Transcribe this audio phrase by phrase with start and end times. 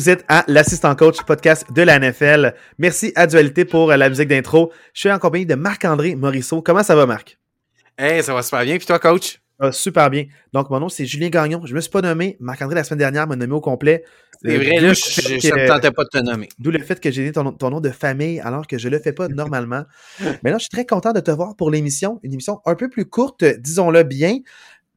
[0.00, 2.54] Vous êtes à l'assistant coach podcast de la NFL.
[2.78, 4.72] Merci à Dualité pour la musique d'intro.
[4.94, 6.62] Je suis en compagnie de Marc-André Morisseau.
[6.62, 7.38] Comment ça va, Marc?
[7.98, 8.78] Hey, ça va super bien.
[8.78, 9.42] Puis toi, coach?
[9.72, 10.24] super bien.
[10.54, 11.66] Donc, mon nom, c'est Julien Gagnon.
[11.66, 12.38] Je me suis pas nommé.
[12.40, 14.02] Marc-André, la semaine dernière, m'a nommé au complet.
[14.42, 16.48] C'est vrai, là, je ne tentais pas de te nommer.
[16.58, 19.12] D'où le fait que j'ai dit ton, nom de famille alors que je le fais
[19.12, 19.84] pas normalement.
[20.42, 22.20] Mais là, je suis très content de te voir pour l'émission.
[22.22, 24.38] Une émission un peu plus courte, disons-le bien,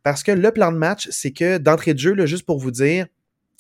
[0.02, 2.72] parce que le plan de match, c'est que d'entrée de jeu, là, juste pour vous
[2.72, 3.08] dire,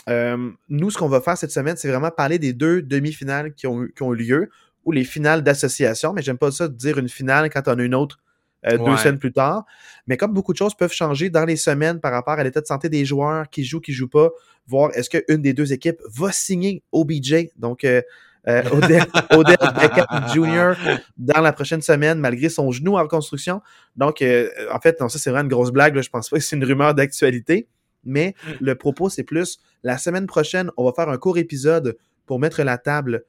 [0.09, 3.67] euh, nous, ce qu'on va faire cette semaine, c'est vraiment parler des deux demi-finales qui
[3.67, 4.49] ont, qui ont eu lieu
[4.85, 7.83] ou les finales d'association, mais j'aime pas ça de dire une finale quand on a
[7.83, 8.19] une autre
[8.65, 9.65] euh, deux semaines plus tard.
[10.07, 12.65] Mais comme beaucoup de choses peuvent changer dans les semaines par rapport à l'état de
[12.65, 14.29] santé des joueurs, qui jouent, qui jouent pas,
[14.67, 18.01] voir est-ce qu'une des deux équipes va signer OBJ, donc euh,
[18.47, 20.73] euh Odell, Odell Beckham Jr.
[21.17, 23.61] dans la prochaine semaine, malgré son genou en reconstruction.
[23.95, 25.95] Donc, en fait, non, ça c'est vraiment une grosse blague.
[25.95, 26.01] Là.
[26.01, 27.67] Je pense pas que c'est une rumeur d'actualité.
[28.05, 32.39] Mais le propos, c'est plus la semaine prochaine, on va faire un court épisode pour
[32.39, 33.25] mettre la table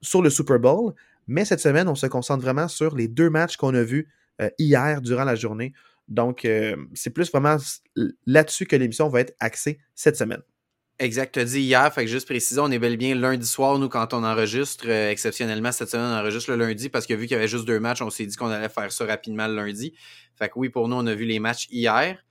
[0.00, 0.94] sur le Super Bowl.
[1.26, 4.08] Mais cette semaine, on se concentre vraiment sur les deux matchs qu'on a vus
[4.40, 5.72] euh, hier durant la journée.
[6.08, 7.56] Donc, euh, c'est plus vraiment
[8.26, 10.42] là-dessus que l'émission va être axée cette semaine.
[11.00, 13.46] Exact, tu as dit hier, fait que juste préciser, on est bel et bien lundi
[13.46, 14.84] soir, nous, quand on enregistre.
[14.86, 17.64] Euh, exceptionnellement, cette semaine, on enregistre le lundi parce que vu qu'il y avait juste
[17.64, 19.92] deux matchs, on s'est dit qu'on allait faire ça rapidement le lundi.
[20.36, 22.24] Fait que oui, pour nous, on a vu les matchs hier.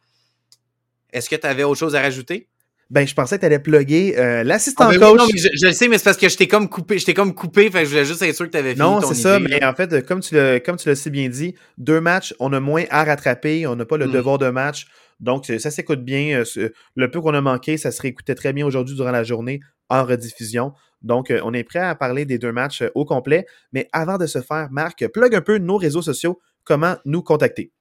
[1.14, 2.50] Est-ce que tu avais autre chose à rajouter?
[2.90, 5.18] Ben, je pensais que tu allais plugger euh, l'assistant ah, ben coach.
[5.18, 7.00] non, je, le sais, mais c'est parce que je t'ai comme coupé.
[7.00, 9.02] Je comme coupé, fait que je voulais juste être sûr que tu avais fini Non,
[9.02, 12.02] c'est ça, mais en fait, comme tu l'as comme tu l'as si bien dit, deux
[12.02, 14.12] matchs, on a moins à rattraper, on n'a pas le hmm.
[14.12, 14.86] devoir de match.
[15.20, 16.44] Donc, ça s'écoute bien.
[16.58, 19.62] Euh, le peu qu'on a manqué, ça se réécoutait très bien aujourd'hui durant la journée
[19.90, 20.74] en rediffusion.
[21.02, 23.46] Donc, euh, on est prêt à parler des deux matchs au complet.
[23.72, 27.72] Mais avant de se faire, Marc, plug un peu nos réseaux sociaux, comment nous contacter?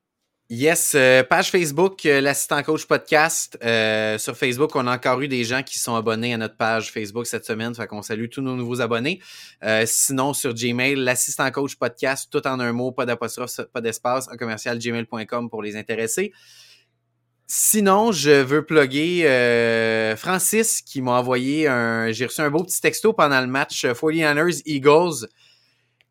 [0.55, 3.59] Yes, euh, page Facebook, euh, l'assistant coach podcast.
[3.65, 6.93] Euh, sur Facebook, on a encore eu des gens qui sont abonnés à notre page
[6.93, 9.23] Facebook cette semaine, fait qu'on salue tous nos nouveaux abonnés.
[9.87, 14.37] sinon, sur Gmail, l'assistant coach podcast, tout en un mot, pas d'apostrophe, pas d'espace, en
[14.37, 16.35] commercial gmail.com pour les intéressés.
[17.47, 19.25] Sinon, je veux plugger
[20.19, 22.13] Francis qui m'a envoyé un.
[22.13, 25.29] J'ai reçu un beau petit texto pendant le match 49ers Eagles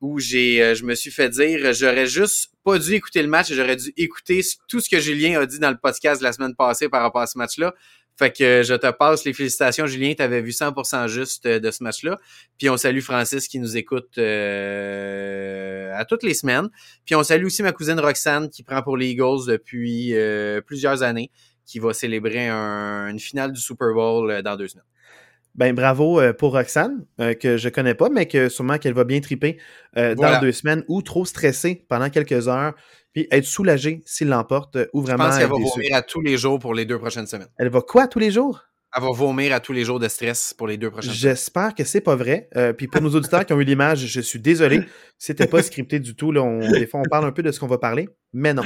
[0.02, 3.54] où j'ai, euh, je me suis fait dire, j'aurais juste pas dû écouter le match,
[3.54, 6.90] j'aurais dû écouter tout ce que Julien a dit dans le podcast la semaine passée
[6.90, 7.74] par rapport à ce match-là.
[8.18, 11.72] Fait que je te passe les félicitations, Julien, tu avais vu 100% juste euh, de
[11.72, 12.18] ce match-là.
[12.58, 16.70] Puis on salue Francis qui nous écoute euh, à toutes les semaines.
[17.06, 20.14] Puis on salue aussi ma cousine Roxane qui prend pour les Eagles depuis
[20.66, 21.32] plusieurs années,
[21.66, 24.86] qui va célébrer une finale du Super Bowl dans deux semaines.
[25.56, 29.04] Ben bravo euh, pour Roxane, euh, que je connais pas, mais que sûrement qu'elle va
[29.04, 29.58] bien triper
[29.98, 32.74] euh, dans deux semaines ou trop stressée pendant quelques heures,
[33.14, 35.26] puis être soulagée s'il l'emporte ou vraiment.
[35.26, 37.50] Je pense qu'elle va vomir à tous les jours pour les deux prochaines semaines.
[37.58, 38.64] Elle va quoi tous les jours?
[38.96, 41.36] Elle va vomir à tous les jours de stress pour les deux prochaines semaines.
[41.36, 42.50] J'espère que c'est pas vrai.
[42.78, 44.82] puis pour nos auditeurs qui ont eu l'image, je suis désolé.
[45.18, 46.32] C'était pas scripté du tout.
[46.32, 48.64] Là, on, des fois, on parle un peu de ce qu'on va parler, mais non.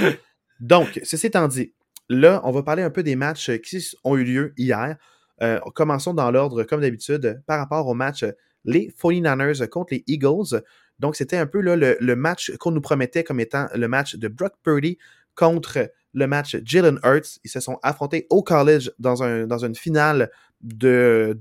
[0.59, 1.74] Donc, ceci étant dit,
[2.09, 4.97] là, on va parler un peu des matchs qui ont eu lieu hier.
[5.41, 8.31] Euh, commençons dans l'ordre, comme d'habitude, par rapport au match euh,
[8.63, 10.62] les 49ers contre les Eagles.
[11.00, 14.28] Donc, c'était un peu là, le, match qu'on nous promettait comme étant le match de
[14.28, 14.97] Brock Purdy
[15.35, 17.40] contre le match Jalen Hurts.
[17.44, 20.31] Ils se sont affrontés au college dans, un, dans une finale
[20.62, 21.38] de,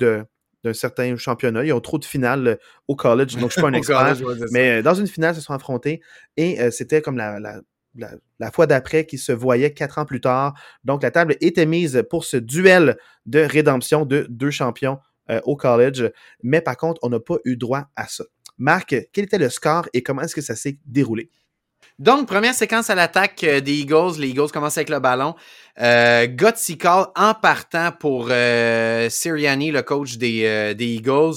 [0.64, 1.64] d'un certain championnat.
[1.64, 2.56] Ils ont trop de finales euh,
[2.88, 4.16] au college, donc je ne suis pas un expert.
[4.50, 6.02] mais dans une finale, ils se sont affrontés
[6.36, 7.60] et c'était comme la, la,
[8.52, 10.54] fois d'après qui se voyait quatre ans plus tard.
[10.84, 12.96] Donc, la table était mise pour ce duel
[13.26, 14.98] de rédemption de deux champions
[15.30, 16.10] euh, au college.
[16.42, 18.24] Mais par contre, on n'a pas eu droit à ça.
[18.58, 21.30] Marc, quel était le score et comment est-ce que ça s'est déroulé?
[21.98, 24.18] Donc, première séquence à l'attaque euh, des Eagles.
[24.18, 25.34] Les Eagles commencent avec le ballon.
[25.80, 31.36] Euh, call en partant pour euh, Sirianni, le coach des, des Eagles,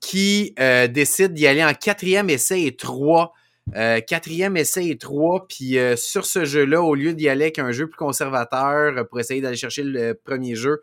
[0.00, 0.54] qui
[0.90, 3.32] décide d'y aller en quatrième essai et trois
[3.74, 5.46] euh, quatrième essai et trois.
[5.48, 9.04] Puis euh, sur ce jeu-là, au lieu d'y aller avec un jeu plus conservateur euh,
[9.04, 10.82] pour essayer d'aller chercher le premier jeu,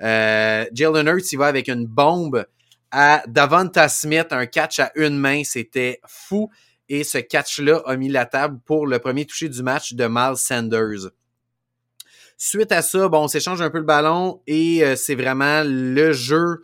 [0.00, 2.46] Jalen Hurts, il va avec une bombe
[2.90, 5.42] à Davanta Smith, un catch à une main.
[5.44, 6.50] C'était fou.
[6.90, 10.36] Et ce catch-là a mis la table pour le premier toucher du match de Miles
[10.36, 11.10] Sanders.
[12.38, 16.62] Suite à ça, bon, on s'échange un peu le ballon et c'est vraiment le jeu,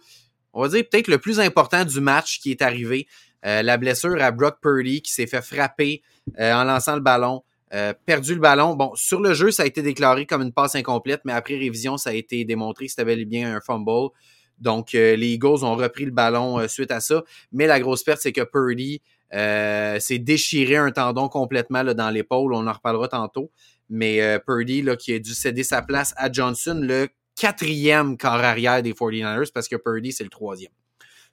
[0.55, 3.07] on va dire peut-être le plus important du match qui est arrivé.
[3.47, 6.03] Euh, la blessure à Brock Purdy qui s'est fait frapper
[6.39, 7.43] euh, en lançant le ballon.
[7.73, 8.75] Euh, perdu le ballon.
[8.75, 11.97] Bon, sur le jeu, ça a été déclaré comme une passe incomplète, mais après révision,
[11.97, 14.11] ça a été démontré que c'était bien un fumble.
[14.59, 17.25] Donc, les Eagles ont repris le ballon suite à ça.
[17.51, 19.03] Mais la grosse perte, c'est que Purdy
[19.33, 22.55] s'est déchiré un tendon complètement dans l'épaule.
[22.55, 23.51] On en reparlera tantôt.
[23.91, 28.81] Mais Purdy, là, qui a dû céder sa place à Johnson, le quatrième corps arrière
[28.81, 30.71] des 49ers, parce que Purdy, c'est le troisième.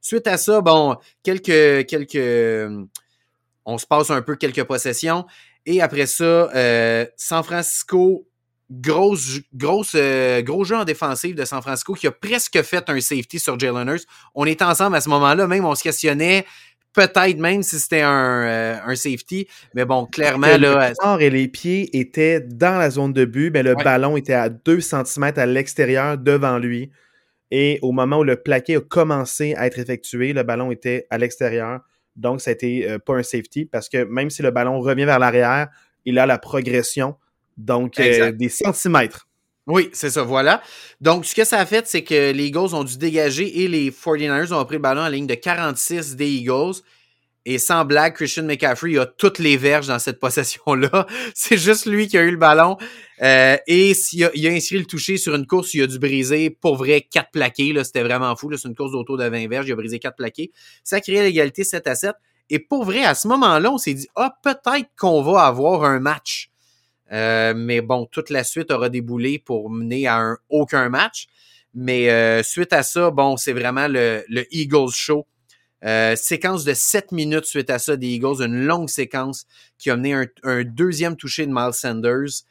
[0.01, 2.87] Suite à ça, bon, quelques, quelques,
[3.65, 5.25] on se passe un peu quelques possessions.
[5.65, 8.27] Et après ça, euh, San Francisco,
[8.71, 12.99] grosse, grosse, euh, gros jeu en défensive de San Francisco qui a presque fait un
[12.99, 14.05] safety sur Jalen Hurts.
[14.33, 16.45] On était ensemble à ce moment-là, même on se questionnait
[16.93, 19.47] peut-être même si c'était un, euh, un, safety.
[19.73, 20.89] Mais bon, clairement, là.
[20.89, 24.33] Le corps et les pieds étaient dans la zone de but, mais le ballon était
[24.33, 26.91] à 2 cm à l'extérieur devant lui.
[27.51, 31.17] Et au moment où le plaqué a commencé à être effectué, le ballon était à
[31.17, 31.81] l'extérieur.
[32.15, 35.19] Donc, ça été euh, pas un safety parce que même si le ballon revient vers
[35.19, 35.67] l'arrière,
[36.05, 37.15] il a la progression,
[37.57, 39.27] donc euh, des centimètres.
[39.67, 40.61] Oui, c'est ça, voilà.
[40.99, 43.91] Donc, ce que ça a fait, c'est que les Eagles ont dû dégager et les
[43.91, 46.81] 49ers ont pris le ballon en ligne de 46 des Eagles.
[47.45, 51.07] Et sans blague, Christian McCaffrey a toutes les verges dans cette possession-là.
[51.33, 52.77] C'est juste lui qui a eu le ballon.
[53.23, 55.97] Euh, et il a, il a, inscrit le toucher sur une course, il a dû
[55.97, 57.73] briser pour vrai quatre plaqués.
[57.83, 58.55] C'était vraiment fou.
[58.55, 59.67] C'est une course d'auto de 20 verges.
[59.67, 60.51] Il a brisé quatre plaqués.
[60.83, 62.15] Ça a créé l'égalité 7 à 7.
[62.51, 65.99] Et pour vrai, à ce moment-là, on s'est dit Ah, peut-être qu'on va avoir un
[65.99, 66.51] match.
[67.11, 71.27] Euh, mais bon, toute la suite aura déboulé pour mener à un aucun match.
[71.73, 75.25] Mais euh, suite à ça, bon, c'est vraiment le, Eagles show.
[75.83, 79.45] Euh, séquence de 7 minutes suite à ça des Eagles, une longue séquence
[79.79, 82.43] qui a mené un, un deuxième touché de Miles Sanders.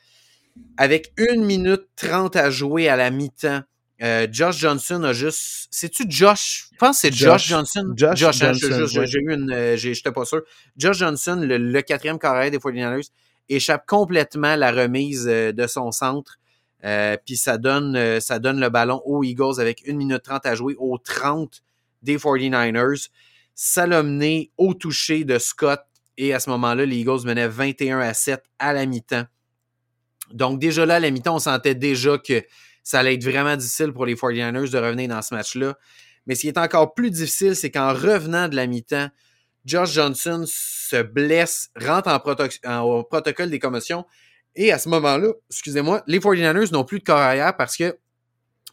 [0.77, 3.63] Avec une minute 30 à jouer à la mi-temps,
[4.03, 5.69] euh, Josh Johnson a juste.
[5.71, 6.69] C'est-tu Josh?
[6.73, 7.93] Je pense que c'est Josh, Johnson.
[7.97, 9.05] Josh, Josh hein, Johnson.
[9.05, 9.53] J'ai eu une.
[9.53, 10.43] Euh, J'étais pas sûr.
[10.77, 13.11] Josh Johnson, le, le quatrième carrière des 49ers,
[13.49, 16.39] échappe complètement la remise de son centre.
[16.85, 20.55] Euh, Puis ça donne, ça donne le ballon aux Eagles avec 1 minute 30 à
[20.55, 21.63] jouer au 30
[22.03, 23.09] des 49ers.
[23.55, 25.81] Ça l'a mené au toucher de Scott.
[26.17, 29.25] Et à ce moment-là, les Eagles menaient 21 à 7 à la mi-temps.
[30.33, 32.43] Donc déjà là, à la mi-temps, on sentait déjà que
[32.83, 35.77] ça allait être vraiment difficile pour les 49ers de revenir dans ce match-là.
[36.27, 39.09] Mais ce qui est encore plus difficile, c'est qu'en revenant de la mi-temps,
[39.65, 44.07] Josh Johnson se blesse, rentre en, protocole des commotions.
[44.57, 47.99] Et à ce moment-là, excusez-moi, les 49ers n'ont plus de corps parce que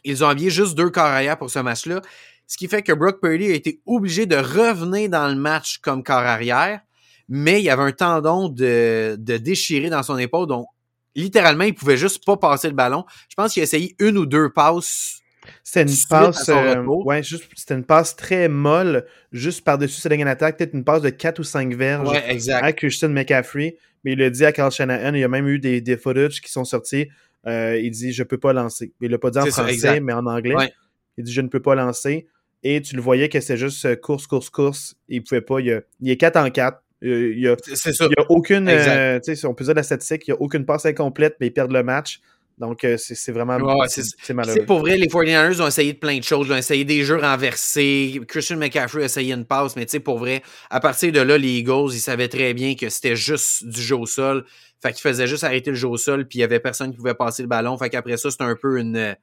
[0.04, 2.00] ils ont habillé juste deux corps pour ce match-là.
[2.48, 6.02] Ce qui fait que Brock Purdy a été obligé de revenir dans le match comme
[6.02, 6.80] corps arrière,
[7.28, 10.66] mais il y avait un tendon de, de déchiré dans son épaule, donc
[11.14, 13.04] littéralement, il pouvait juste pas passer le ballon.
[13.28, 15.22] Je pense qu'il a essayé une ou deux passes
[15.62, 20.24] c'était une passe, euh, ouais, juste, c'était une passe très molle, juste par-dessus sa ligne
[20.24, 22.64] d'attaque, peut-être une passe de 4 ou 5 verges ouais, exact.
[22.64, 23.76] à Christian McCaffrey.
[24.04, 26.40] Mais il a dit à Carl Shanahan, il y a même eu des, des footage
[26.40, 27.08] qui sont sortis.
[27.46, 28.92] Euh, il dit Je peux pas lancer.
[29.00, 30.54] Il l'a pas dit en français, ça, mais en anglais.
[30.54, 30.72] Ouais.
[31.16, 32.28] Il dit Je ne peux pas lancer.
[32.62, 34.96] Et tu le voyais que c'était juste euh, course, course, course.
[35.08, 35.60] Il pouvait pas.
[35.60, 36.82] Il, a, il est 4 en 4.
[37.00, 38.06] Il y a, c'est ça.
[38.06, 38.68] Il y a aucune.
[38.68, 41.72] Euh, on peut dire la statistique, il n'y a aucune passe incomplète, mais ils perdent
[41.72, 42.20] le match.
[42.58, 44.66] Donc, euh, c'est vraiment ouais, c'est malheureux.
[44.66, 46.48] Pour vrai, les 49ers ont essayé de plein de choses.
[46.48, 48.20] Ils ont essayé des jeux renversés.
[48.26, 51.38] Christian McCaffrey a essayé une passe, mais tu sais, pour vrai, à partir de là,
[51.38, 54.44] les Eagles, ils savaient très bien que c'était juste du jeu au sol.
[54.82, 56.96] Fait qu'ils faisaient juste arrêter le jeu au sol, puis il y avait personne qui
[56.96, 57.78] pouvait passer le ballon.
[57.78, 59.14] Fait qu'après ça, c'était un peu une.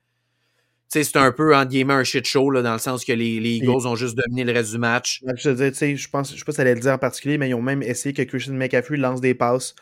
[0.87, 3.55] C'était un peu, entre guillemets, un shit show, là, dans le sens que les, les
[3.55, 3.87] Eagles Et...
[3.87, 5.21] ont juste dominé le reste du match.
[5.35, 7.49] Je sais, je pense, je sais pas si ça allait le dire en particulier, mais
[7.49, 9.75] ils ont même essayé que Christian McCaffrey lance des passes.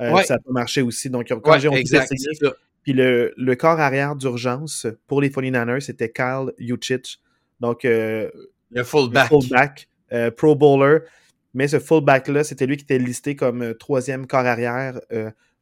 [0.00, 0.24] Euh, ouais.
[0.24, 1.10] Ça n'a pas marché aussi.
[1.10, 2.52] Donc, quand ouais, j'ai exact, essayé,
[2.82, 7.18] puis le, le, corps arrière d'urgence pour les 49ers, c'était Kyle Juchich.
[7.60, 8.30] Donc, euh,
[8.70, 9.30] le fullback.
[9.30, 10.98] Le fullback euh, pro bowler.
[11.54, 15.00] Mais ce fullback-là, c'était lui qui était listé comme troisième corps arrière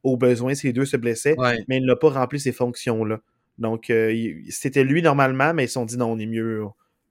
[0.03, 1.39] au besoin si les deux se blessaient.
[1.39, 1.65] Ouais.
[1.69, 3.21] Mais il n'a pas rempli ces fonctions-là.
[3.59, 6.65] Donc, euh, c'était lui normalement, mais ils se sont dit non, on est mieux,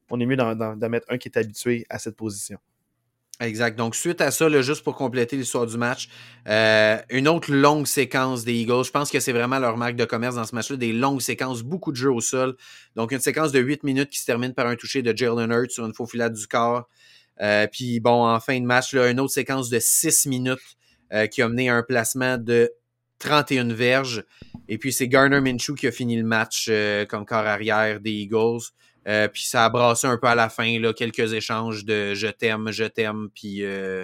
[0.10, 2.60] on est mieux d'en mettre un qui est habitué à cette position.
[3.42, 3.78] Exact.
[3.78, 6.08] Donc, suite à ça, juste pour compléter l'histoire du match,
[6.48, 8.86] euh, une autre longue séquence des Eagles.
[8.86, 10.78] Je pense que c'est vraiment leur marque de commerce dans ce match-là.
[10.78, 12.56] Des longues séquences, beaucoup de jeux au sol.
[12.96, 15.72] Donc, une séquence de 8 minutes qui se termine par un toucher de Jalen Hurts
[15.72, 16.88] sur une faux filade du corps.
[17.42, 20.78] Euh, puis, bon, en fin de match, là, une autre séquence de 6 minutes
[21.32, 22.72] qui a mené à un placement de
[23.20, 24.26] 31 verges.
[24.68, 28.12] Et puis, c'est Garner Minshew qui a fini le match euh, comme corps arrière des
[28.12, 28.62] Eagles.
[29.08, 32.28] Euh, puis ça a brassé un peu à la fin, là, quelques échanges de je
[32.28, 34.04] t'aime, je t'aime, puis euh,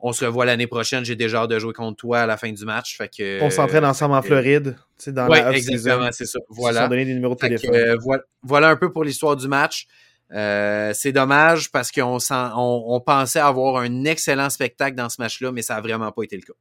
[0.00, 1.02] on se revoit l'année prochaine.
[1.02, 2.94] J'ai déjà hâte de jouer contre toi à la fin du match.
[2.98, 6.38] Fait que, on s'entraîne ensemble en Floride, dans ouais, la exactement, c'est ça.
[6.50, 6.72] Voilà.
[6.72, 7.70] Ils se sont donné des numéros de téléphone.
[7.70, 9.86] que, voilà, voilà un peu pour l'histoire du match.
[10.30, 15.62] C'est dommage parce qu'on on, on pensait avoir un excellent spectacle dans ce match-là, mais
[15.62, 16.52] ça n'a vraiment pas été le cas.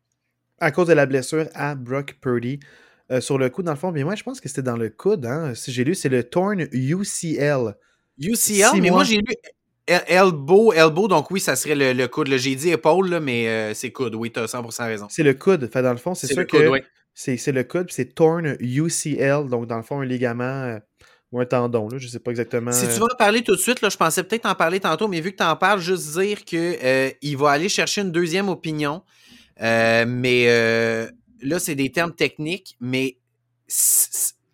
[0.59, 2.61] À cause de la blessure à Brock Purdy,
[3.11, 4.89] euh, sur le coude, dans le fond, mais moi, je pense que c'était dans le
[4.89, 5.25] coude.
[5.25, 5.53] Hein.
[5.55, 7.75] Si j'ai lu, c'est le Torn UCL.
[8.19, 8.91] UCL, Six mais mois.
[8.91, 9.33] moi j'ai lu
[9.87, 12.29] el- elbow, elbow, donc oui, ça serait le, le coude.
[12.37, 14.15] J'ai dit épaule, là, mais euh, c'est coude.
[14.15, 15.07] Oui, tu as 100% raison.
[15.09, 15.69] C'est le coude.
[15.71, 16.79] Fait, dans le fond, c'est C'est sûr le coude, que oui.
[17.15, 20.79] c'est le coude, puis c'est Torn UCL, donc dans le fond, un ligament euh,
[21.31, 22.71] ou un tendon, là, je sais pas exactement.
[22.71, 25.07] Si tu vas en parler tout de suite, là, je pensais peut-être en parler tantôt,
[25.07, 29.01] mais vu que tu en parles, juste dire qu'il va aller chercher une deuxième opinion.
[29.59, 31.09] mais
[31.43, 33.17] là, c'est des termes techniques, mais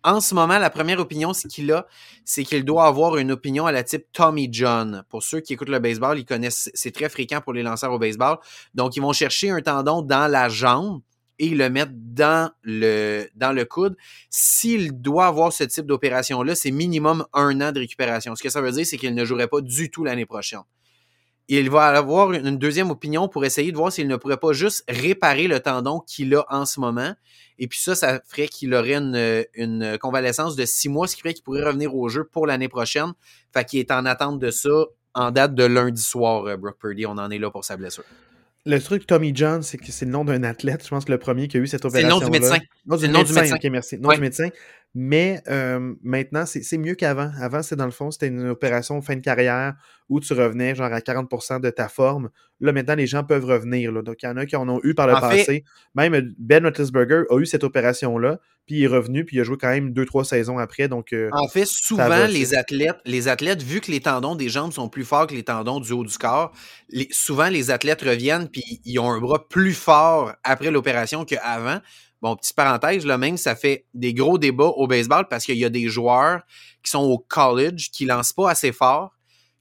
[0.02, 1.86] en ce moment, la première opinion qu'il a,
[2.24, 5.04] c'est qu'il doit avoir une opinion à la type Tommy John.
[5.08, 7.98] Pour ceux qui écoutent le baseball, ils connaissent, c'est très fréquent pour les lanceurs au
[7.98, 8.38] baseball.
[8.74, 11.02] Donc, ils vont chercher un tendon dans la jambe
[11.38, 13.96] et le mettre dans le, dans le coude.
[14.28, 18.34] S'il doit avoir ce type d'opération-là, c'est minimum un an de récupération.
[18.34, 20.60] Ce que ça veut dire, c'est qu'il ne jouerait pas du tout l'année prochaine
[21.58, 24.84] il va avoir une deuxième opinion pour essayer de voir s'il ne pourrait pas juste
[24.88, 27.14] réparer le tendon qu'il a en ce moment.
[27.58, 31.34] Et puis ça, ça ferait qu'il aurait une, convalescence de six mois, ce qui ferait
[31.34, 33.12] qu'il pourrait revenir au jeu pour l'année prochaine.
[33.52, 34.70] Fait qu'il est en attente de ça
[35.12, 37.04] en date de lundi soir, euh, Brock Purdy.
[37.04, 38.04] On en est là pour sa blessure.
[38.66, 40.84] Le truc Tommy John, c'est que c'est le nom d'un athlète.
[40.84, 42.18] Je pense que le premier qui a eu cette opération.
[42.18, 42.58] C'est le nom du médecin.
[42.58, 43.56] C'est le nom du médecin.
[43.56, 43.98] Ok, merci.
[43.98, 44.48] Nom du médecin.
[44.94, 47.30] Mais euh, maintenant, c'est mieux qu'avant.
[47.40, 49.74] Avant, c'est dans le fond, c'était une opération fin de carrière
[50.08, 52.28] où tu revenais genre à 40% de ta forme.
[52.58, 53.92] Là, maintenant, les gens peuvent revenir.
[53.92, 54.02] Là.
[54.02, 55.64] Donc, il y en a qui en ont eu par le passé.
[55.94, 59.56] Même Ben Roethlisberger a eu cette opération-là, puis il est revenu, puis il a joué
[59.60, 60.86] quand même deux, trois saisons après.
[60.86, 64.72] Donc, euh, en fait, souvent, les athlètes, les athlètes, vu que les tendons des jambes
[64.72, 66.52] sont plus forts que les tendons du haut du corps,
[67.10, 71.80] souvent, les athlètes reviennent, puis ils ont un bras plus fort après l'opération qu'avant.
[72.22, 75.64] Bon, petite parenthèse, là même, ça fait des gros débats au baseball parce qu'il y
[75.64, 76.42] a des joueurs
[76.84, 79.10] qui sont au college qui lancent pas assez fort,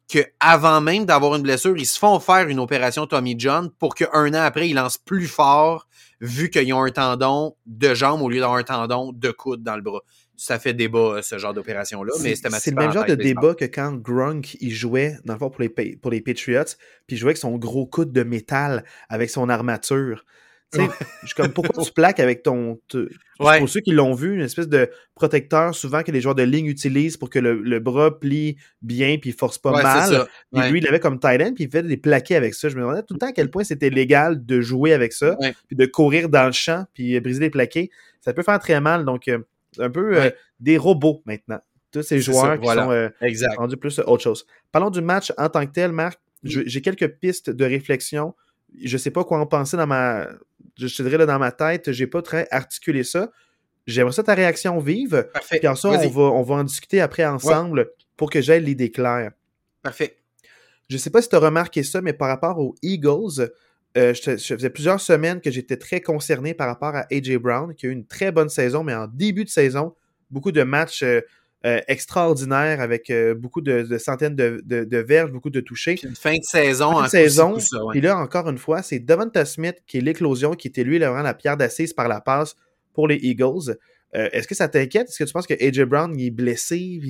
[0.09, 3.93] que avant même d'avoir une blessure, ils se font faire une opération Tommy John pour
[3.93, 5.87] qu'un an après, ils lancent plus fort
[6.19, 9.75] vu qu'ils ont un tendon de jambe au lieu d'avoir un tendon de coude dans
[9.75, 10.01] le bras.
[10.35, 13.65] Ça fait débat, ce genre d'opération-là, mais c'était C'est le même genre de débat que
[13.65, 16.63] quand Grunk, il jouait, dans le fond, pour les, pour les Patriots,
[17.07, 20.25] puis il jouait avec son gros coude de métal, avec son armature.
[20.73, 20.87] Je
[21.25, 22.79] suis comme, pourquoi tu plaques avec ton.
[23.37, 26.67] Pour ceux qui l'ont vu, une espèce de protecteur souvent que les joueurs de ligne
[26.67, 30.27] utilisent pour que le, bras plie bien puis force pas mal.
[30.55, 32.69] Et lui, il avait comme Titan puis il fait des plaqués avec ça.
[32.69, 35.35] Je me demandais tout le temps à quel point c'était légal de jouer avec ça,
[35.67, 37.89] puis de courir dans le champ puis briser des plaqués.
[38.21, 39.05] Ça peut faire très mal.
[39.05, 39.39] Donc, euh,
[39.79, 41.59] un peu euh, des robots maintenant.
[41.91, 43.09] Tous ces joueurs qui sont euh,
[43.57, 44.45] rendus plus autre chose.
[44.71, 46.19] Parlons du match en tant que tel, Marc.
[46.43, 48.35] J'ai quelques pistes de réflexion
[48.81, 50.27] je sais pas quoi en penser dans ma.
[50.87, 53.31] Je te dirais là, dans ma tête, j'ai pas très articulé ça.
[53.87, 55.27] J'aimerais ça ta réaction vive.
[55.33, 55.59] Parfait.
[55.59, 58.91] Puis en ça, on va, on va en discuter après ensemble pour que j'aie l'idée
[58.91, 59.31] claire.
[59.81, 60.17] Parfait.
[60.89, 63.51] Je sais pas si tu as remarqué ça, mais par rapport aux Eagles,
[63.97, 67.85] euh, je, faisais plusieurs semaines que j'étais très concerné par rapport à AJ Brown, qui
[67.85, 69.95] a eu une très bonne saison, mais en début de saison,
[70.29, 71.21] beaucoup de matchs euh,
[71.65, 75.99] euh, extraordinaire avec euh, beaucoup de, centaines de, de, verges, beaucoup de touchés.
[76.03, 76.93] une fin de saison.
[76.93, 77.57] Fin de saison.
[77.93, 81.21] Et là, encore une fois, c'est Devonta Smith qui est l'éclosion, qui était lui vraiment
[81.21, 82.55] la pierre d'assise par la passe
[82.93, 83.77] pour les Eagles.
[84.15, 85.09] Euh, est-ce que ça t'inquiète?
[85.09, 87.03] Est-ce que tu penses que AJ Brown il est blessé, il,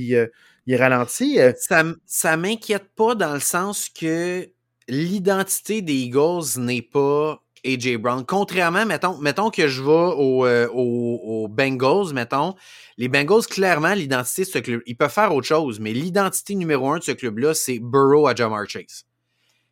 [0.65, 1.37] il est ralenti?
[1.57, 4.49] Ça, ça m'inquiète pas dans le sens que
[4.87, 8.25] l'identité des Eagles n'est pas AJ Brown.
[8.25, 12.55] Contrairement, mettons, mettons que je vais aux au, Bengals, mettons,
[12.97, 16.89] les Bengals, clairement, l'identité de ce club, ils peuvent faire autre chose, mais l'identité numéro
[16.89, 19.05] un de ce club-là, c'est Burrow à Jamar Chase.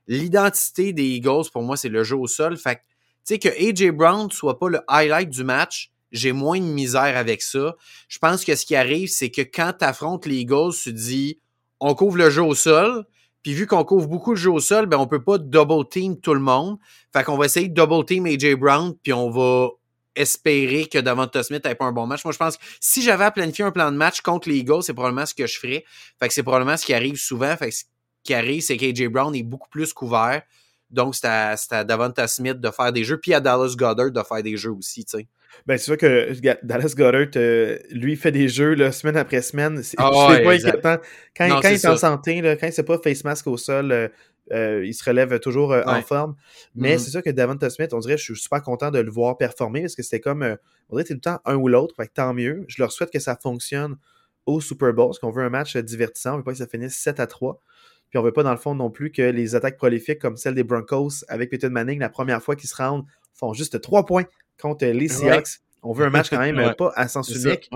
[0.08, 2.58] L'identité des Eagles, pour moi, c'est le jeu au sol.
[2.58, 2.82] Fait
[3.25, 7.17] tu sais, que AJ Brown soit pas le highlight du match, j'ai moins de misère
[7.17, 7.75] avec ça.
[8.08, 11.39] Je pense que ce qui arrive, c'est que quand tu affrontes les Eagles, tu dis,
[11.82, 13.06] on couvre le jeu au sol,
[13.44, 16.20] puis vu qu'on couvre beaucoup le jeu au sol, ben on peut pas double team
[16.20, 16.77] tout le monde.
[17.13, 19.70] Fait qu'on va essayer de double team AJ Brown, puis on va
[20.15, 22.25] espérer que Davante Smith n'ait pas un bon match.
[22.25, 24.82] Moi, je pense que si j'avais à planifier un plan de match contre les Eagles,
[24.82, 25.86] c'est probablement ce que je ferais.
[26.20, 27.56] Fait que c'est probablement ce qui arrive souvent.
[27.56, 27.84] Fait que ce
[28.24, 30.41] qui arrive, c'est qu'AJ Brown est beaucoup plus couvert.
[30.89, 34.24] Donc, c'est à, à Davante Smith de faire des jeux, puis à Dallas Goddard de
[34.24, 35.27] faire des jeux aussi, tu sais.
[35.66, 39.84] Ben, c'est vrai que Dallas Goddard, euh, lui, fait des jeux là, semaine après semaine.
[39.84, 40.98] C'est ah pas inquiétant.
[41.36, 44.08] Quand, quand il est en santé, là, quand c'est pas face mask au sol, euh,
[44.54, 46.36] euh, il se relève toujours en forme.
[46.76, 47.00] Mais mm-hmm.
[47.00, 49.82] c'est sûr que Davante Smith, on dirait, je suis super content de le voir performer
[49.82, 50.44] parce que c'était comme,
[50.90, 51.96] on dirait que c'est tout le temps un ou l'autre.
[52.14, 52.64] Tant mieux.
[52.68, 53.98] Je leur souhaite que ça fonctionne
[54.46, 56.36] au Super Bowl parce qu'on veut un match divertissant.
[56.36, 57.62] On veut pas que ça finisse 7 à 3.
[58.10, 60.56] Puis on veut pas, dans le fond, non plus que les attaques prolifiques comme celle
[60.56, 64.26] des Broncos avec Peyton Manning, la première fois qu'ils se rendent, font juste 3 points
[64.60, 65.60] contre les Seahawks.
[65.84, 67.70] On veut un match quand même pas à sens unique.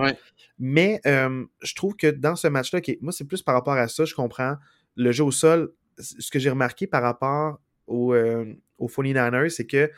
[0.59, 4.15] Mais je trouve que dans ce match-là, moi, c'est plus par rapport à ça, je
[4.15, 4.55] comprends.
[4.95, 9.89] Le jeu au sol, ce que j'ai remarqué par rapport aux, euh, 49ers, c'est que,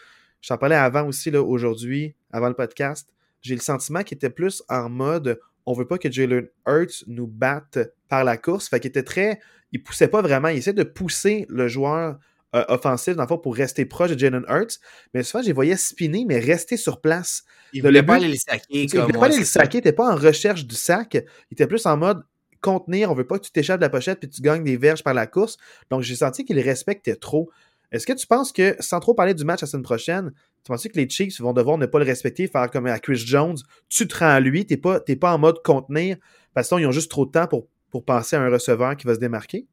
[0.41, 3.09] je t'en parlais avant aussi, aujourd'hui, avant le podcast,
[3.41, 7.27] j'ai le sentiment qu'il était plus en mode on veut pas que Jalen Hurts nous
[7.27, 8.67] batte par la course.
[8.69, 9.39] Fait qu'il était très.
[9.71, 10.49] Il poussait pas vraiment.
[10.49, 12.19] Il essayait de pousser le joueur
[12.55, 14.79] euh, offensif, dans le fond, pour rester proche de Jalen Hurts.
[15.13, 17.43] Mais souvent, je les voyais spinner, mais rester sur place.
[17.73, 18.65] Il voulait pas aller le saquer.
[18.69, 19.77] Il voulait pas aller le saquer.
[19.77, 21.15] Il n'était pas en recherche du sac.
[21.15, 22.23] Il était plus en mode
[22.61, 25.03] contenir, on veut pas que tu t'échappes de la pochette puis tu gagnes des verges
[25.03, 25.57] par la course.
[25.91, 27.51] Donc, j'ai senti qu'il respectait trop.
[27.91, 30.31] Est-ce que tu penses que, sans trop parler du match la semaine prochaine,
[30.63, 33.17] tu penses que les Chiefs vont devoir ne pas le respecter, faire comme à Chris
[33.17, 33.57] Jones,
[33.89, 36.17] tu te rends à lui, t'es pas, pas en mode contenir,
[36.53, 39.13] parce qu'ils ont juste trop de temps pour, pour penser à un receveur qui va
[39.13, 39.67] se démarquer?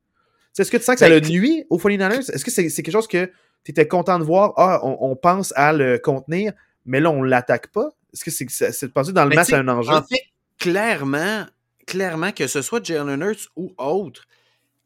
[0.59, 2.31] Est-ce que tu sens que ça Ben, le nuit aux 49ers?
[2.31, 3.27] Est-ce que c'est quelque chose que
[3.65, 4.53] tu étais content de voir?
[4.57, 6.53] Ah, on, on pense à le contenir,
[6.85, 7.91] mais là, on l'attaque pas?
[8.13, 9.93] Est-ce que c'est c'est c'est de penser dans le Mais match à un enjeu?
[9.93, 10.23] En fait,
[10.59, 11.47] clairement,
[11.87, 14.27] clairement, que ce soit Jalen Hurts ou autre,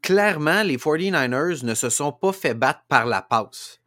[0.02, 3.80] clairement, les 49ers ne se sont pas fait battre par la passe.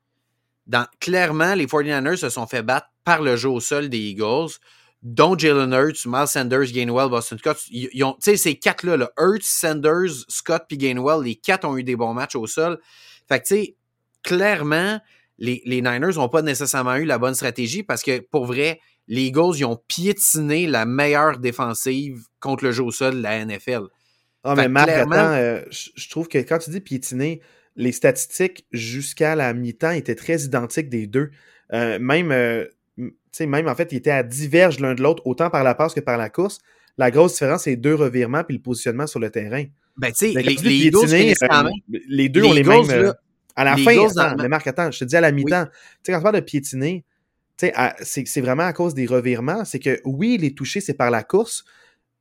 [0.66, 4.58] Dans, clairement, les 49ers se sont fait battre par le jeu au sol des Eagles,
[5.04, 7.58] dont Jalen Hurts, Miles Sanders, Gainwell, Boston Scott.
[7.70, 11.78] Ils, ont, tu sais, ces quatre-là, là, Hurts, Sanders, Scott puis Gainwell, les quatre ont
[11.78, 12.80] eu des bons matchs au sol.
[13.28, 13.76] Fait que, tu sais,
[14.24, 15.00] clairement,
[15.38, 19.24] les, les Niners n'ont pas nécessairement eu la bonne stratégie parce que, pour vrai, les
[19.26, 23.84] Eagles, ils ont piétiné la meilleure défensive contre le jeu au sol de la NFL.
[24.44, 27.42] Ah, Fait mais Marc, clairement- attends, euh, je trouve que quand tu dis piétiner,
[27.76, 31.30] les statistiques jusqu'à la mi-temps étaient très identiques des deux.
[31.74, 32.66] Euh, même, euh,
[32.98, 36.00] même en fait, ils étaient à diverges l'un de l'autre, autant par la passe que
[36.00, 36.60] par la course.
[36.98, 39.64] La grosse différence, c'est les deux revirements puis le positionnement sur le terrain.
[39.98, 40.92] Ben, tu sais, les, les
[41.44, 41.70] euh,
[42.08, 42.90] les deux ont les mêmes.
[42.98, 43.16] euh, là,
[43.56, 45.66] à la fin, attends, dans Marc, attends, je te dis à la mi-temps.
[45.66, 45.72] Tu
[46.04, 47.04] sais, quand tu parles de piétiner,
[47.58, 49.64] tu sais, à- c'est vraiment à cause des revirements.
[49.66, 51.66] C'est que oui, les toucher, c'est par la course,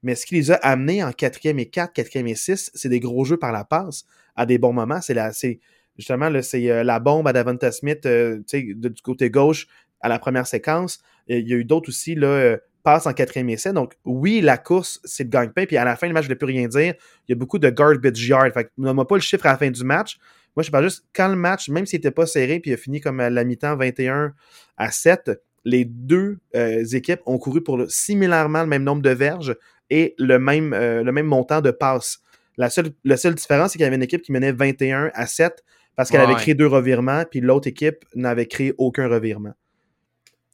[0.03, 3.01] mais ce qui les a amenés en quatrième et 4, quatrième et 6, c'est des
[3.01, 4.05] gros jeux par la passe
[4.35, 5.01] à des bons moments.
[5.01, 5.59] C'est la, c'est
[5.99, 9.67] justement c'est euh, la bombe à Davanta Smith, euh, du côté gauche
[10.01, 10.99] à la première séquence.
[11.29, 13.73] Il y a eu d'autres aussi, là, euh, passe en quatrième essai.
[13.73, 15.67] Donc, oui, la course, c'est le gagne-pain.
[15.67, 16.95] Puis à la fin du match, je ne voulais plus rien dire.
[17.27, 18.53] Il y a beaucoup de garbage yard.
[18.53, 20.19] Fait que, donne-moi pas le chiffre à la fin du match.
[20.55, 22.77] Moi, je parle juste quand le match, même s'il n'était pas serré, puis il a
[22.77, 24.33] fini comme à la mi-temps 21
[24.77, 25.33] à 7,
[25.65, 29.57] les deux euh, équipes ont couru pour le- similairement le même nombre de verges
[29.91, 32.21] et le même, euh, le même montant de passes.
[32.57, 35.27] La seule, la seule différence, c'est qu'il y avait une équipe qui menait 21 à
[35.27, 35.63] 7
[35.97, 39.53] parce qu'elle Ouais, avait créé deux revirements, puis l'autre équipe n'avait créé aucun revirement.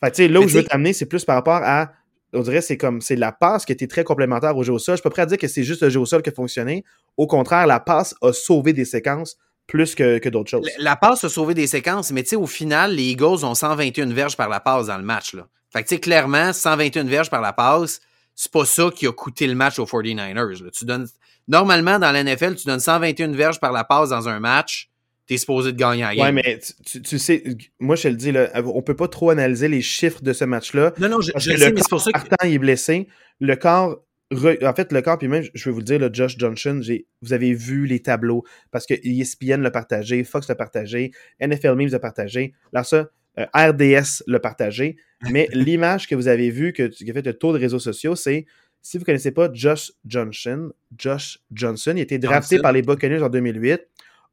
[0.03, 1.93] Fait que, tu sais, là où Mais je veux t'amener, c'est plus par rapport à.
[2.35, 4.95] On dirait c'est comme c'est la passe qui était très complémentaire au jeu au sol.
[4.95, 6.33] Je suis pas prêt à dire que c'est juste le jeu au sol qui a
[6.33, 6.83] fonctionné.
[7.19, 9.37] Au contraire, la passe a sauvé des séquences
[9.67, 10.67] plus que, que d'autres choses.
[10.79, 13.55] La- La passe a sauvé des séquences, mais tu sais, au final, les Eagles ont
[13.55, 15.35] 121 verges par la passe dans le match.
[15.35, 15.47] Là.
[15.73, 18.01] Fait que tu sais, clairement, 121 verges par la passe,
[18.35, 20.63] c'est pas ça qui a coûté le match aux 49ers.
[20.65, 20.71] là.
[20.73, 21.07] Tu donnes,
[21.49, 24.89] normalement, dans la NFL, tu donnes 121 verges par la passe dans un match,
[25.27, 26.25] t'es supposé de gagner la game.
[26.37, 27.43] Ouais, mais tu, tu- sais,
[27.81, 30.45] moi je te le dis, là, on peut pas trop analyser les chiffres de ce
[30.45, 30.93] match-là.
[30.99, 32.19] Non, non, je, Parce je que sais, le mais c'est pour ça que.
[32.29, 33.09] Partant, il est blessé.
[33.41, 34.03] Le corps.
[34.33, 36.81] re- En fait, le corps, puis même, je vais vous le dire, le Josh Johnson,
[37.23, 41.91] vous avez vu les tableaux parce que ESPN l'a partagé, Fox l'a partagé, NFL Memes
[41.91, 44.97] l'a partagé, là, ça, euh, RDS l'a partagé.
[45.31, 48.15] Mais l'image que vous avez vue, que, qui a fait le tour des réseaux sociaux,
[48.17, 48.47] c'est
[48.81, 52.63] si vous ne connaissez pas Josh Johnson, Josh Johnson, il a été drafté Johnson.
[52.63, 53.81] par les Buccaneers en 2008,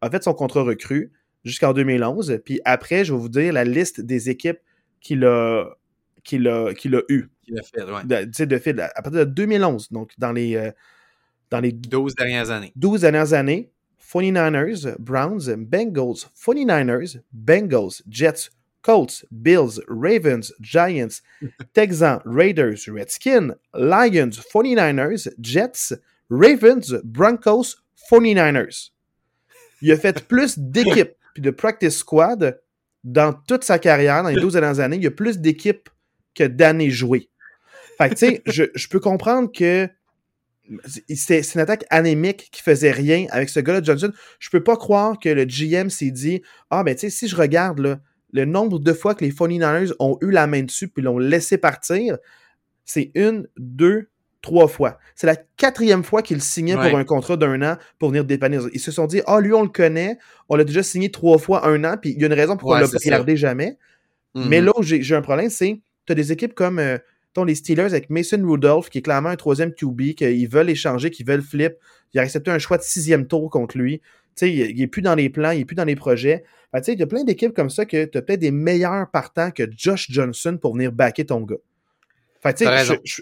[0.01, 1.11] a fait son contrat recru
[1.43, 2.39] jusqu'en 2011.
[2.43, 4.59] Puis après, je vais vous dire la liste des équipes
[5.01, 5.65] qu'il a,
[6.23, 7.29] qu'il a, qu'il a eu.
[7.47, 8.03] Il a fait, ouais.
[8.05, 10.71] De, tu sais, de fil, à partir de 2011, donc dans les, euh,
[11.49, 12.71] dans les 12 dernières années.
[12.75, 18.49] 12 dernières années, 49ers, Browns, Bengals, 49ers, Bengals, Jets,
[18.81, 21.21] Colts, Bills, Ravens, Giants,
[21.73, 25.93] Texans, Raiders, Redskins, Lions, 49ers, Jets,
[26.29, 27.75] Ravens, Broncos,
[28.11, 28.91] 49ers.
[29.81, 32.59] Il a fait plus d'équipes puis de practice squad
[33.03, 34.97] dans toute sa carrière, dans les 12 dernières années.
[34.97, 35.89] Il y a plus d'équipes
[36.35, 37.29] que d'années jouées.
[37.97, 39.89] Fait que, tu sais, je, peux comprendre que
[40.87, 44.11] c'est une attaque anémique qui faisait rien avec ce gars-là, Johnson.
[44.39, 47.35] Je peux pas croire que le GM s'est dit Ah, ben, tu sais, si je
[47.35, 47.99] regarde
[48.31, 51.57] le nombre de fois que les 49ers ont eu la main dessus puis l'ont laissé
[51.57, 52.17] partir,
[52.85, 54.09] c'est une, deux,
[54.41, 54.97] trois fois.
[55.15, 56.89] C'est la quatrième fois qu'il signait Ouais.
[56.89, 58.57] pour un contrat d'un an pour venir dépanner.
[58.73, 61.67] Ils se sont dit Ah, lui, on le connaît, on l'a déjà signé trois fois
[61.67, 63.35] un an, puis il y a une raison pourquoi Ouais, on l'a c'est pas gardé
[63.35, 63.77] jamais.
[64.35, 64.65] Mais Mhm.
[64.67, 66.97] là où j'ai un problème, c'est tu as des équipes comme euh,
[67.45, 71.25] les Steelers avec Mason Rudolph, qui est clairement un troisième QB, qu'ils veulent échanger, qu'ils
[71.25, 71.73] veulent flip.
[72.13, 73.99] Ils ont accepté un choix de sixième tour contre lui.
[74.35, 76.43] Tu sais, il n'est plus dans les plans, il n'est plus dans les projets.
[76.83, 79.51] Sais, il y a plein d'équipes comme ça que tu as peut-être des meilleurs partants
[79.51, 81.55] que Josh Johnson pour venir backer ton gars.
[82.41, 83.21] Fait je- je-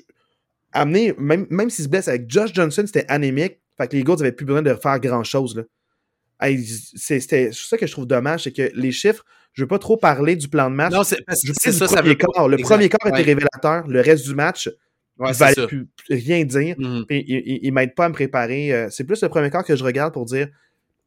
[0.73, 3.59] amener, même, même s'il se blesse avec Josh Johnson, c'était anémique.
[3.77, 5.65] Fait que les Eagles n'avaient plus besoin de faire grand-chose.
[6.95, 7.19] c'est
[7.51, 10.47] ça que je trouve dommage, c'est que les chiffres, je veux pas trop parler du
[10.47, 10.93] plan de match.
[10.93, 12.47] Non, c'est Je ça, ça veut quart.
[12.47, 12.75] Le Exact.
[12.75, 13.23] premier quart était Ouais.
[13.23, 13.87] révélateur.
[13.87, 14.69] Le reste du match
[15.19, 15.65] Ouais, ne valait ça.
[15.67, 16.75] plus rien dire.
[17.07, 18.71] Puis il, il, il m'aide pas à me préparer.
[18.71, 20.47] Euh, C'est plus le premier quart que je regarde pour dire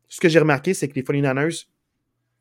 [0.09, 1.67] ce que j'ai remarqué, c'est que les 49ers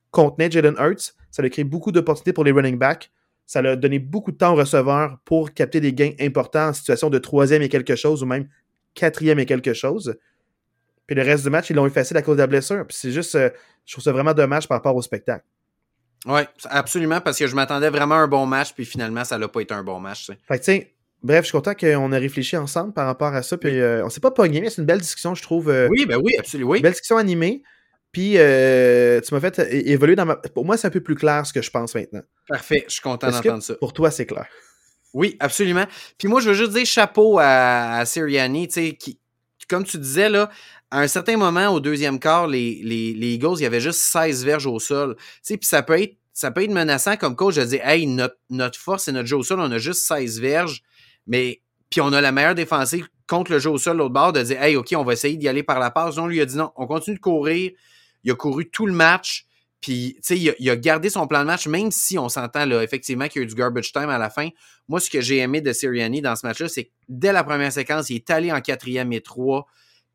[0.10, 1.14] contenaient Jalen Hurts.
[1.30, 3.12] Ça a créé beaucoup d'opportunités pour les running backs.
[3.50, 7.10] Ça a donné beaucoup de temps aux receveurs pour capter des gains importants en situation
[7.10, 8.48] de troisième et quelque chose ou même
[8.94, 10.20] quatrième et quelque chose.
[11.08, 12.86] Puis le reste du match, ils l'ont effacé à cause de la blessure.
[12.86, 13.50] Puis c'est juste, euh,
[13.88, 15.44] je trouve ça vraiment dommage par rapport au spectacle.
[16.28, 19.48] Oui, absolument, parce que je m'attendais vraiment à un bon match, puis finalement, ça n'a
[19.48, 20.28] pas été un bon match.
[20.28, 23.42] Fait que, tu sais, bref, je suis content qu'on ait réfléchi ensemble par rapport à
[23.42, 23.58] ça.
[23.58, 25.72] Puis euh, on s'est pas pogné, mais c'est une belle discussion, je trouve.
[25.72, 26.70] Euh, oui, ben oui, absolument.
[26.70, 26.82] Oui.
[26.82, 27.64] Belle discussion animée.
[28.12, 30.36] Puis tu m'as fait évoluer dans ma.
[30.36, 32.22] Pour moi, c'est un peu plus clair ce que je pense maintenant.
[32.48, 33.76] Parfait, je suis content d'entendre ça.
[33.76, 34.48] Pour toi, c'est clair?
[35.14, 35.86] Oui, absolument.
[36.18, 39.20] Puis moi, je veux juste dire chapeau à, à Sirianni, tu sais, qui,
[39.68, 40.50] comme tu disais, là,
[40.92, 44.00] à un certain moment, au deuxième quart, les, les, les Eagles, il y avait juste
[44.00, 45.16] 16 verges au sol.
[45.18, 48.08] Tu sais, puis ça peut être ça peut être menaçant comme coach de dire Hey,
[48.08, 50.84] notre, notre force et notre jeu au sol, on a juste 16 verges,
[51.28, 54.42] mais puis on a la meilleure défensive contre le jeu au sol l'autre bord, de
[54.42, 56.18] dire Hey, OK, on va essayer d'y aller par la passe.
[56.18, 57.72] On lui a dit non, on continue de courir.
[58.24, 59.46] Il a couru tout le match.
[59.82, 62.84] Puis, tu sais, il, a gardé son plan de match, même si on s'entend, là,
[62.84, 64.50] effectivement, qu'il y a eu du garbage time à la fin.
[64.90, 67.72] Moi, ce que j'ai aimé de Sirianni dans ce match-là, c'est que dès la première
[67.72, 69.68] séquence, il est allé en quatrième et trois,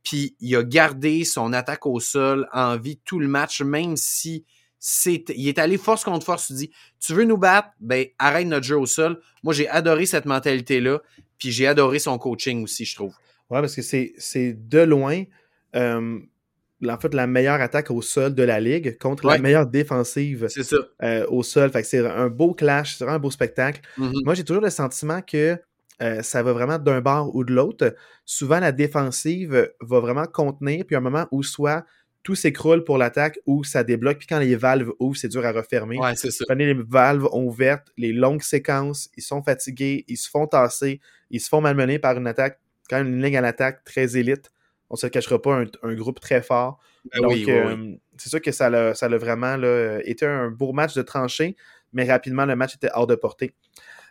[0.02, 4.44] puis il a gardé son attaque au sol en vie tout le match, même si
[4.78, 6.48] c'est, il est allé force contre force.
[6.48, 7.70] Tu dis, tu veux nous battre?
[7.80, 9.18] Ben, arrête notre jeu au sol.
[9.42, 11.00] Moi, j'ai adoré cette mentalité-là,
[11.38, 13.14] puis j'ai adoré son coaching aussi, je trouve.
[13.48, 15.24] Ouais, parce que c'est, c'est de loin.
[15.74, 16.18] Euh,
[16.90, 20.48] en fait, la meilleure attaque au sol de la ligue contre la meilleure défensive
[21.02, 21.70] euh, au sol.
[21.70, 23.80] Fait que c'est un beau clash, c'est vraiment un beau spectacle.
[23.98, 24.24] Mm-hmm.
[24.24, 25.58] Moi, j'ai toujours le sentiment que
[26.02, 27.94] euh, ça va vraiment d'un bord ou de l'autre.
[28.24, 31.84] Souvent, la défensive va vraiment contenir, puis un moment où soit
[32.24, 35.52] tout s'écroule pour l'attaque ou ça débloque, puis quand les valves ouvrent, c'est dur à
[35.52, 35.98] refermer.
[35.98, 36.54] Ouais, c'est ça.
[36.54, 41.48] les valves ouvertes, les longues séquences, ils sont fatigués, ils se font tasser, ils se
[41.48, 44.50] font malmener par une attaque, quand même une ligne à l'attaque très élite
[44.94, 46.78] on se le cachera pas, un, groupe très fort.
[47.12, 50.94] Ben Donc, euh, c'est sûr que ça l'a, ça vraiment là, été un beau match
[50.94, 51.56] de tranchée,
[51.92, 53.54] mais rapidement, le match était hors de portée.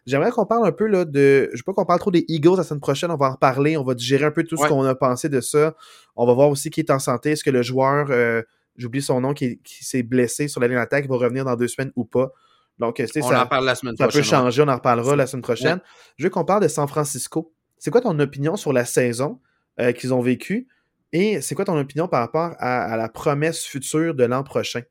[0.05, 1.49] J'aimerais qu'on parle un peu là, de.
[1.53, 3.11] Je veux pas qu'on parle trop des Eagles la semaine prochaine.
[3.11, 3.77] On va en reparler.
[3.77, 5.75] On va digérer un peu tout ce qu'on a pensé de ça.
[6.17, 7.31] On va voir aussi qui est en santé.
[7.31, 8.41] Est-ce que le joueur, euh,
[8.75, 11.93] j'oublie son nom, qui, s'est blessé sur la ligne d'attaque, va revenir dans deux semaines
[11.95, 12.33] ou pas.
[12.79, 14.61] Donc, on ça, en parle la semaine ça peut changer.
[14.63, 15.79] On en reparlera la semaine prochaine.
[16.17, 17.53] Je veux qu'on parle de San Francisco.
[17.77, 19.39] C'est quoi ton opinion sur la saison
[19.79, 20.67] euh, qu'ils ont vécue?
[21.13, 24.81] Et c'est quoi ton opinion par rapport à, la promesse future de l'an prochain?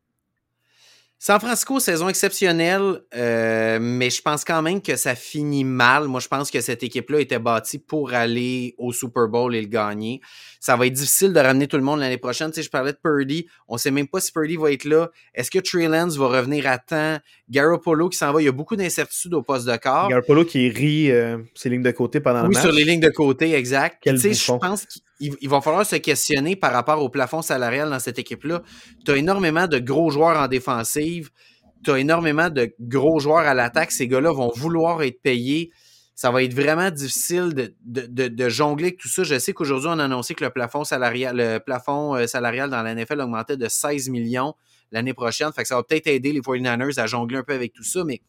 [1.19, 6.09] San Francisco, saison exceptionnelle, euh, mais je pense quand même que ça finit mal.
[6.09, 9.69] Moi, je pense que cette équipe-là était bâtie pour aller au Super Bowl et le
[9.69, 10.21] gagner.
[10.59, 12.51] Ça va être difficile de ramener tout le monde l'année prochaine.
[12.51, 13.47] Tu sais, je parlais de Purdy.
[13.69, 15.11] On sait même pas si Purdy va être là.
[15.33, 17.19] Est-ce que Trey Lance va revenir à temps?
[17.49, 18.43] Garoppolo qui s'en va.
[18.43, 20.09] Il y a beaucoup d'incertitudes au poste de corps.
[20.09, 22.57] Garoppolo qui rit euh, ses lignes de côté pendant le match.
[22.57, 24.03] Oui, sur les lignes de côté, exact.
[24.05, 25.03] Tu sais, je pense qu'il
[25.43, 28.63] va falloir se questionner par rapport au plafond salarial dans cette équipe-là.
[29.05, 31.31] Tu as énormément de gros joueurs en défensive.
[31.85, 33.93] Tu as énormément de gros joueurs à l'attaque.
[33.93, 35.71] Ces gars-là vont vouloir être payés.
[36.15, 39.25] Ça va être vraiment difficile de, jongler avec tout ça.
[39.25, 42.83] Je sais qu'aujourd'hui, on a annoncé que le plafond salarial, le plafond euh, salarial dans
[42.83, 44.55] la NFL augmentait de 16 millions
[44.93, 45.53] l'année prochaine.
[45.53, 48.21] Fait ça va peut-être aider les 49ers à jongler un peu avec tout ça, mais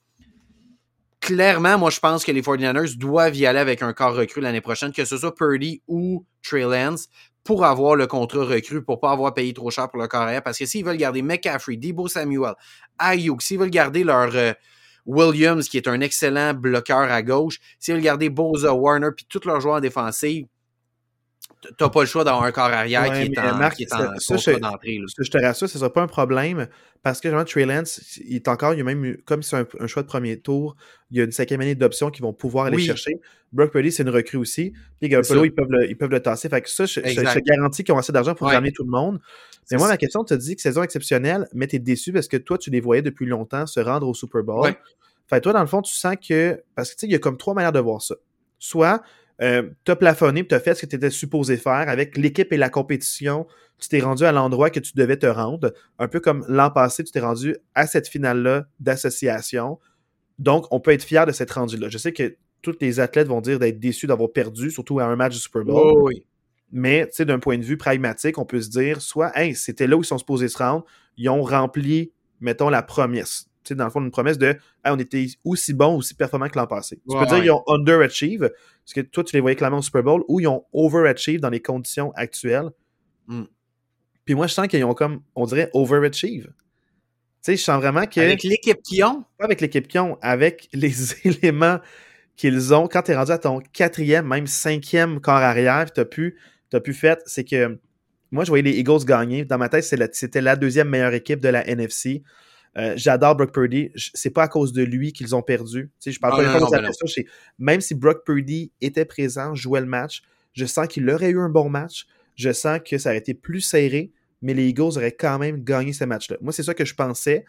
[1.23, 4.61] clairement, moi, je pense que les 49ers doivent y aller avec un corps recru l'année
[4.61, 7.07] prochaine, que ce soit Purdy ou Trey Lance,
[7.45, 10.43] pour avoir le contrat recru, pour pas avoir payé trop cher pour le carrière.
[10.43, 12.53] Parce que s'ils veulent garder McCaffrey, Debo Samuel,
[12.99, 14.53] Ayuk, s'ils veulent garder leur euh,
[15.05, 19.45] Williams, qui est un excellent bloqueur à gauche, s'ils veulent garder Boza, Warner, puis tous
[19.45, 20.45] leurs joueurs défensifs,
[21.77, 24.99] t'as pas le choix d'avoir un corps arrière qui est en, qui est en d'entrée.
[25.19, 26.67] Je te rassure, ce sera pas un problème
[27.03, 29.87] parce que genre, Trey Lance, il est encore, il y a même, comme c'est un,
[29.87, 30.75] choix de premier tour,
[31.11, 33.19] il y a une cinquième année d'options qui vont pouvoir aller chercher.
[33.51, 34.73] Brock Purdy, c'est une recrue aussi.
[34.99, 36.49] Puis Garoppolo, ils peuvent, le, ils peuvent le tasser.
[36.49, 39.19] Fait que ça, je, te garantis qu'ils ont assez d'argent pour ramener tout le monde.
[39.69, 42.27] Mais moi, ma question, tu te dis que saison exceptionnelle, mais tu es déçu parce
[42.27, 44.73] que toi, tu les voyais depuis longtemps se rendre au Super Bowl.
[45.29, 46.61] Fait toi, dans le fond, tu sens que.
[46.75, 48.15] Parce que tu sais, il y a comme trois manières de voir ça.
[48.59, 49.01] Soit
[49.41, 52.51] euh, tu as plafonné, tu as fait ce que tu étais supposé faire avec l'équipe
[52.53, 53.47] et la compétition.
[53.79, 55.73] Tu t'es rendu à l'endroit que tu devais te rendre.
[55.99, 59.79] Un peu comme l'an passé, tu t'es rendu à cette finale-là d'association.
[60.39, 61.89] Donc, on peut être fier de cette rendu-là.
[61.89, 65.15] Je sais que tous les athlètes vont dire d'être déçus d'avoir perdu, surtout à un
[65.15, 65.75] match du Super Bowl.
[65.75, 66.25] Oh oui.
[66.71, 69.85] Mais, tu sais, d'un point de vue pragmatique, on peut se dire soit, hey, c'était
[69.85, 70.85] là où ils sont supposés se rendre,
[71.17, 75.73] ils ont rempli, mettons, la promesse dans le fond, une promesse de on était aussi
[75.73, 76.99] bon, aussi performant que l'an passé.
[77.09, 80.03] Tu peux dire qu'ils ont underachieve, parce que toi, tu les voyais clairement au Super
[80.03, 82.69] Bowl, ou ils ont overachieve dans les conditions actuelles.
[83.27, 83.43] Hmm.
[84.25, 86.45] Puis moi, je sens qu'ils ont comme, on dirait, overachieve.
[86.45, 86.51] Tu
[87.41, 88.19] sais, je sens vraiment que.
[88.19, 89.25] Avec l'équipe qu'ils ont?
[89.37, 91.79] Pas avec l'équipe qu'ils ont, avec les éléments
[92.35, 92.87] qu'ils ont.
[92.87, 96.37] Quand tu es rendu à ton quatrième, même cinquième corps arrière, tu as pu,
[96.71, 97.79] as pu faire, c'est que
[98.33, 99.45] moi, je voyais les Eagles gagner.
[99.45, 102.23] Dans ma tête, c'était la deuxième meilleure équipe de la NFC.
[102.77, 103.91] Euh, j'adore Brock Purdy.
[103.95, 105.91] C'est pas à cause de lui qu'ils ont perdu.
[105.99, 107.25] Tu sais, je parle pas de ben
[107.59, 111.49] Même si Brock Purdy était présent, jouait le match, je sens qu'il aurait eu un
[111.49, 112.05] bon match.
[112.35, 115.93] je sens que ça aurait été plus serré, mais les Eagles auraient quand même gagné
[115.93, 116.37] ce match-là.
[116.41, 117.45] Moi, c'est ça que je pensais.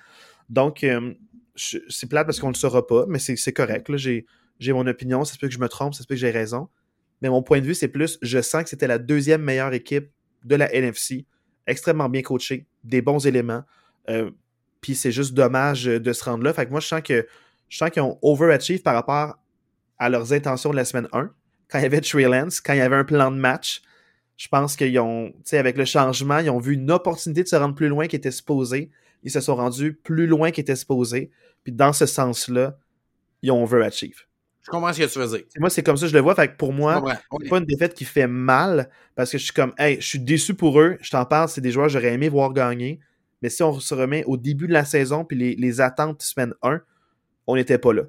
[0.51, 1.15] Donc, euh,
[1.57, 3.91] c'est plate parce qu'on ne le saura pas, mais c'est correct.
[3.97, 6.31] J'ai mon opinion, ça se peut que je me trompe, ça se peut que j'ai
[6.31, 6.69] raison.
[7.23, 10.11] Mais mon point de vue, c'est plus, je sens que c'était la deuxième meilleure équipe
[10.45, 11.27] de la NFC,
[11.67, 13.63] extrêmement bien coachée, des bons éléments.
[14.11, 14.31] Euh,
[14.85, 16.53] puis c'est juste dommage de se rendre là.
[16.53, 17.27] Fait que moi, je sens que
[17.70, 19.38] je sens qu'ils ont overachieve par rapport
[19.99, 21.31] à leurs intentions de la semaine 1.
[21.70, 23.81] Quand il y avait Trey Lance, quand il y avait un plan de match,
[24.37, 27.49] je pense qu'ils ont, tu sais, avec le changement, ils ont vu une opportunité de
[27.49, 28.90] se rendre plus loin qui était supposé.
[29.23, 31.31] Ils se sont rendus plus loin qu'ils étaient supposés.
[31.62, 32.77] Puis dans ce sens-là,
[33.40, 34.27] ils ont overachieve.
[34.64, 35.47] Je comprends ce que tu veux dire.
[35.61, 36.35] Moi, c'est comme ça que je le vois.
[36.35, 37.03] Fait que pour moi,
[37.40, 40.20] c'est pas une défaite qui fait mal parce que je suis comme, hey, je suis
[40.20, 40.99] déçu pour eux.
[41.01, 43.01] Je t'en parle, c'est des joueurs que j'aurais aimé voir gagner.
[43.45, 46.55] Mais si on se remet au début de la saison puis les, les attentes semaine
[46.63, 46.81] 1,
[47.47, 48.05] on n'était pas là.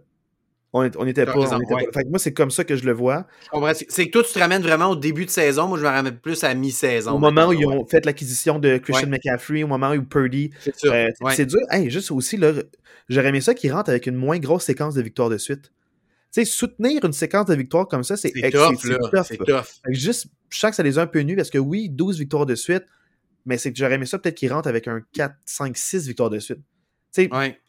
[0.71, 1.33] On n'était pas,
[1.93, 3.27] Fait que moi, c'est comme ça que je le vois.
[3.73, 5.67] C'est que toi, tu te ramènes vraiment au début de saison.
[5.67, 7.11] Moi, je me ramène plus à mi-saison.
[7.11, 10.51] Au moment où ils ont fait l'acquisition de Christian McCaffrey, au moment où Purdy.
[10.61, 11.59] C'est euh, dur.
[11.89, 12.39] juste aussi,
[13.09, 15.73] j'aurais aimé ça qu'ils rentrent avec une moins grosse séquence de victoires de suite.
[16.33, 18.75] Tu sais, soutenir une séquence de victoires comme ça, c'est tough.
[19.25, 19.65] C'est tough.
[19.89, 22.45] Juste, je sens que ça les a un peu nus parce que oui, 12 victoires
[22.45, 22.85] de suite,
[23.45, 26.29] mais c'est que j'aurais aimé ça peut-être qu'ils rentrent avec un 4, 5, 6 victoires
[26.29, 26.59] de suite.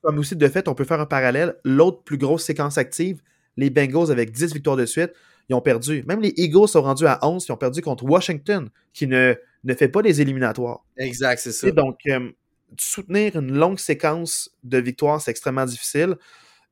[0.03, 1.57] Comme aussi de fait, on peut faire un parallèle.
[1.65, 3.23] L'autre plus grosse séquence active,
[3.57, 5.13] les Bengals avec 10 victoires de suite,
[5.49, 6.03] ils ont perdu.
[6.07, 9.35] Même les Eagles sont rendus à 11, ils ont perdu contre Washington, qui ne,
[9.65, 10.85] ne fait pas les éliminatoires.
[10.97, 11.71] Exact, c'est ça.
[11.71, 12.31] donc, euh,
[12.79, 16.17] soutenir une longue séquence de victoires, c'est extrêmement difficile.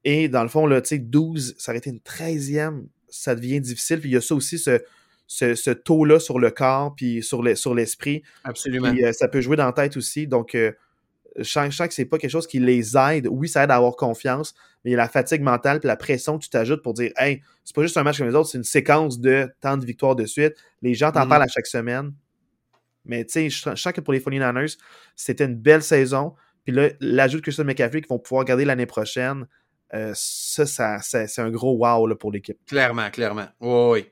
[0.03, 4.01] Et dans le fond, là, 12, ça aurait été une 13e, ça devient difficile.
[4.01, 4.83] Puis il y a ça aussi, ce,
[5.35, 8.23] ce, taux-là sur le corps, puis sur l'esprit.
[8.25, 8.91] Sur Absolument.
[8.91, 10.27] Puis, euh, ça peut jouer dans la tête aussi.
[10.27, 10.73] Donc, euh,
[11.37, 13.27] je sens, que c'est pas quelque chose qui les aide.
[13.29, 15.97] Oui, ça aide à avoir confiance, mais il y a la fatigue mentale puis la
[15.97, 18.51] pression que tu t'ajoutes pour dire Hey, c'est pas juste un match comme les autres,
[18.51, 20.55] c'est une séquence de tant de victoires de suite.
[20.81, 21.29] Les gens t'en mm-hmm.
[21.29, 22.13] parlent à chaque semaine.
[23.05, 24.79] Mais tu sais, je, sens que pour les 49ers,
[25.17, 26.35] c'était une belle saison.
[26.65, 29.47] Puis là, l'ajout de Christian McCaffrey qu'ils vont pouvoir garder l'année prochaine,
[29.93, 32.59] euh, ça, ça, c'est un gros wow pour l'équipe.
[32.67, 33.47] Clairement, clairement.
[33.61, 34.07] oui.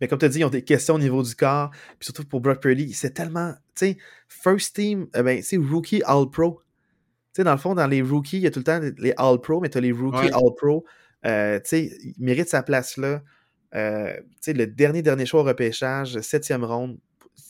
[0.00, 1.70] Mais comme tu as dit, ils ont des questions au niveau du corps.
[1.70, 3.52] Puis surtout pour Brock Purdy, c'est tellement.
[3.74, 6.60] Tu sais, first team, eh ben, c'est rookie All-Pro
[7.38, 9.60] sais, dans le fond, dans les rookies, il y a tout le temps les All-Pro,
[9.60, 10.84] mais tu as les rookies All-Pro.
[11.24, 13.22] Euh, tu sais, il mérite sa place là.
[13.74, 16.98] Euh, tu sais, le dernier, dernier choix au repêchage, septième ronde.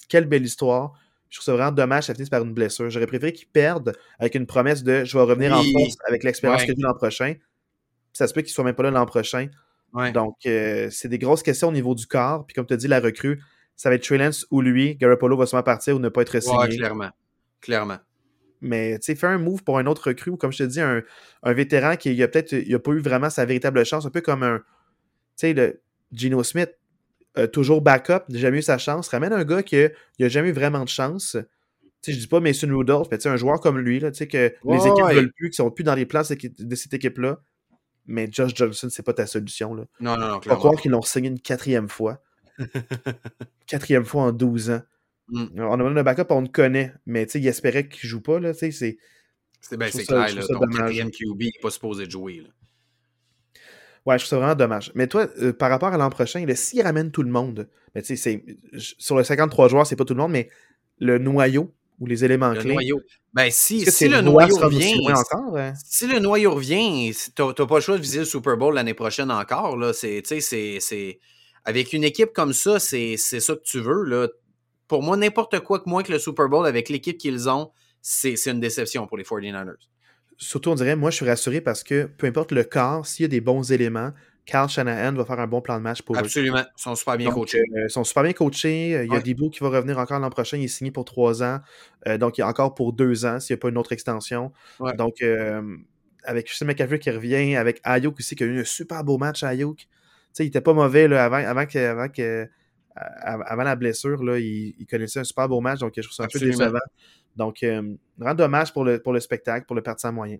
[0.08, 0.92] Quelle belle histoire.
[1.30, 2.88] Je trouve ça vraiment dommage ça finisse par une blessure.
[2.88, 6.62] J'aurais préféré qu'il perde avec une promesse de je vais revenir en force avec l'expérience
[6.64, 7.34] que j'ai l'an prochain.
[8.14, 9.48] Ça se peut qu'il soit même pas là l'an prochain.
[9.94, 12.44] Donc, euh, c'est des grosses questions au niveau du corps.
[12.46, 13.42] Puis, comme tu as dit, la recrue,
[13.76, 14.96] ça va être Trey ou lui.
[14.96, 16.76] Garoppolo va sûrement partir ou ne pas être signé.
[16.76, 17.10] clairement.
[17.60, 17.98] Clairement.
[18.60, 20.80] Mais tu sais, faire un move pour un autre recrue ou comme je te dis,
[20.80, 21.02] un,
[21.44, 24.58] vétéran qui a peut-être pas eu vraiment sa véritable chance, un peu comme un.
[24.58, 24.64] Tu
[25.36, 25.80] sais, le
[26.12, 26.70] Gino Smith,
[27.52, 29.08] toujours backup, n'a jamais eu sa chance.
[29.08, 29.76] Ramène un gars qui
[30.18, 31.36] n'a jamais eu vraiment de chance.
[32.02, 34.26] Tu sais, je dis pas Mason Rudolph, mais un joueur comme lui, là, tu sais,
[34.26, 37.40] que les équipes ne veulent plus, qui sont plus dans les plans de cette équipe-là.
[38.08, 39.74] Mais Josh Johnson, c'est pas ta solution.
[39.74, 39.84] Là.
[40.00, 40.40] Non, non, non.
[40.40, 42.22] Pas croire qu'ils l'ont signé une quatrième fois.
[43.66, 44.82] quatrième fois en 12 ans.
[45.28, 45.46] Mm.
[45.58, 48.40] On a besoin d'un backup, on le connaît, mais il espérait qu'il joue pas.
[48.54, 48.96] C'est
[49.76, 52.40] ben, clair, là, ton quatrième QB n'est pas supposé de jouer.
[52.40, 52.48] Là.
[54.06, 54.90] Ouais, je trouve ça vraiment dommage.
[54.94, 58.16] Mais toi, euh, par rapport à l'an prochain, s'il ramène tout le monde, mais tu
[58.16, 58.42] sais,
[58.78, 60.48] sur les 53 joueurs, c'est pas tout le monde, mais
[60.98, 62.74] le noyau ou les éléments le clés.
[62.74, 63.00] Noyau.
[63.32, 64.94] Ben, si, si le noyau revient.
[65.08, 65.74] Encore, hein?
[65.84, 69.30] Si le noyau revient, t'as pas le choix de viser le Super Bowl l'année prochaine
[69.30, 69.76] encore.
[69.76, 69.92] Là.
[69.92, 71.18] C'est, c'est,
[71.64, 74.04] avec une équipe comme ça, c'est ça que tu veux.
[74.04, 74.28] Là
[74.88, 78.34] pour moi, n'importe quoi que moins que le Super Bowl avec l'équipe qu'ils ont, c'est
[78.46, 79.74] une déception pour les 49ers.
[80.38, 83.26] Surtout, on dirait, moi, je suis rassuré parce que peu importe le corps, s'il y
[83.26, 84.12] a des bons éléments,
[84.48, 86.62] Carl Shanahan va faire un bon plan de match pour Absolument.
[86.78, 87.60] Ils sont super bien coachés.
[87.76, 89.04] Euh, ils sont super bien coachés.
[89.04, 90.56] Il y a Debo qui va revenir encore l'an prochain.
[90.56, 91.60] Il est signé pour trois ans.
[92.06, 94.50] Euh, donc, il a encore pour deux ans s'il n'y a pas une autre extension.
[94.96, 95.76] Donc, euh,
[96.24, 99.42] avec Christian McCaffrey qui revient, avec Ayuk aussi qui a eu un super beau match
[99.42, 99.86] à Ayuk.
[100.38, 102.48] il n'était pas mauvais là, avant, avant que, avant que
[102.96, 106.26] avant la blessure, là, il, connaissait un super beau match, donc je trouve ça un
[106.26, 106.78] peu décevant.
[107.36, 110.38] Donc, euh, grand dommage pour le, pour le spectacle, pour le partisan moyen.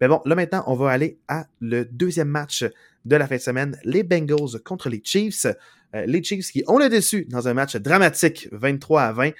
[0.00, 2.64] Mais bon, là maintenant, on va aller à le deuxième match
[3.04, 5.46] de la fin de semaine, les Bengals contre les Chiefs.
[5.94, 9.30] Euh, les Chiefs qui ont le dessus dans un match dramatique, 23 à 20.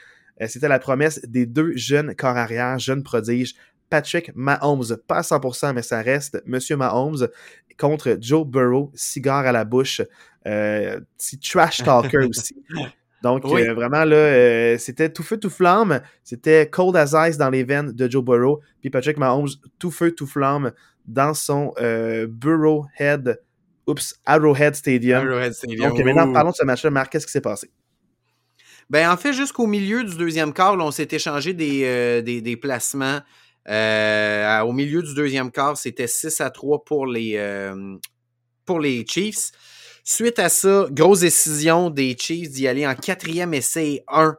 [0.41, 3.55] Euh, c'était la promesse des deux jeunes corps arrière, jeunes prodiges,
[3.91, 7.29] Patrick Mahomes, pas à 100%, mais ça reste Monsieur Mahomes
[7.77, 10.01] contre Joe Burrow, cigare à la bouche,
[10.47, 12.55] euh, petit trash talker aussi.
[13.23, 16.01] Donc, euh, vraiment, là, euh, c'était tout feu, tout flamme.
[16.25, 18.61] C'était cold as ice dans les veines de Joe Burrow.
[18.81, 20.73] Puis Patrick Mahomes, tout feu, tout flamme
[21.07, 21.75] dans son
[22.29, 23.41] Burrowhead,
[23.91, 25.27] oups, Arrowhead Stadium.
[25.27, 25.91] Arrowhead Stadium.
[25.91, 26.91] Donc, maintenant, parlons de ce match-là.
[26.91, 27.71] Marc, qu'est-ce qui s'est passé?
[28.91, 33.21] Ben, en fait, jusqu'au milieu du deuxième quart, on s'est échangé des, euh, des, placements.
[33.69, 37.97] Euh, au milieu du deuxième quart, c'était 6 à 3 pour les, euh,
[38.65, 39.53] pour les Chiefs.
[40.03, 44.37] Suite à ça, grosse décision des Chiefs d'y aller en quatrième essai 1.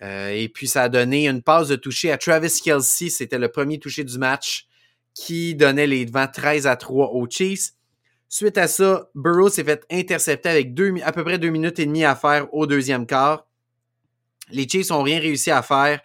[0.00, 3.08] et puis, ça a donné une passe de toucher à Travis Kelsey.
[3.08, 4.68] C'était le premier touché du match
[5.12, 7.70] qui donnait les devants 13 à 3 aux Chiefs.
[8.28, 12.04] Suite à ça, Burrow s'est fait intercepter avec à peu près deux minutes et demie
[12.04, 13.46] à faire au deuxième quart.
[14.50, 16.00] Les Chiefs n'ont rien réussi à faire.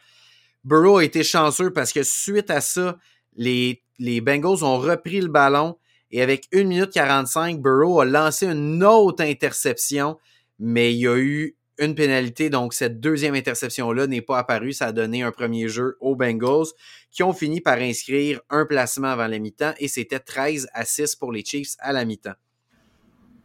[0.64, 2.98] Burrow a été chanceux parce que suite à ça,
[3.36, 5.78] les, les Bengals ont repris le ballon
[6.12, 10.18] et avec 1 minute 45, Burrow a lancé une autre interception,
[10.58, 12.50] mais il y a eu une pénalité.
[12.50, 14.74] Donc, cette deuxième interception-là n'est pas apparue.
[14.74, 16.68] Ça a donné un premier jeu aux Bengals
[17.12, 21.16] qui ont fini par inscrire un placement avant la mi-temps et c'était 13 à 6
[21.16, 22.36] pour les Chiefs à la mi-temps.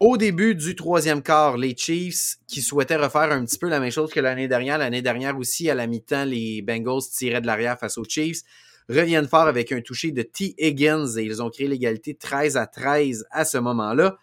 [0.00, 3.92] Au début du troisième quart, les Chiefs qui souhaitaient refaire un petit peu la même
[3.92, 7.78] chose que l'année dernière, l'année dernière aussi à la mi-temps, les Bengals tiraient de l'arrière
[7.78, 8.42] face aux Chiefs,
[8.88, 10.54] reviennent fort avec un toucher de T.
[10.58, 14.18] Higgins et ils ont créé l'égalité 13 à 13 à ce moment-là.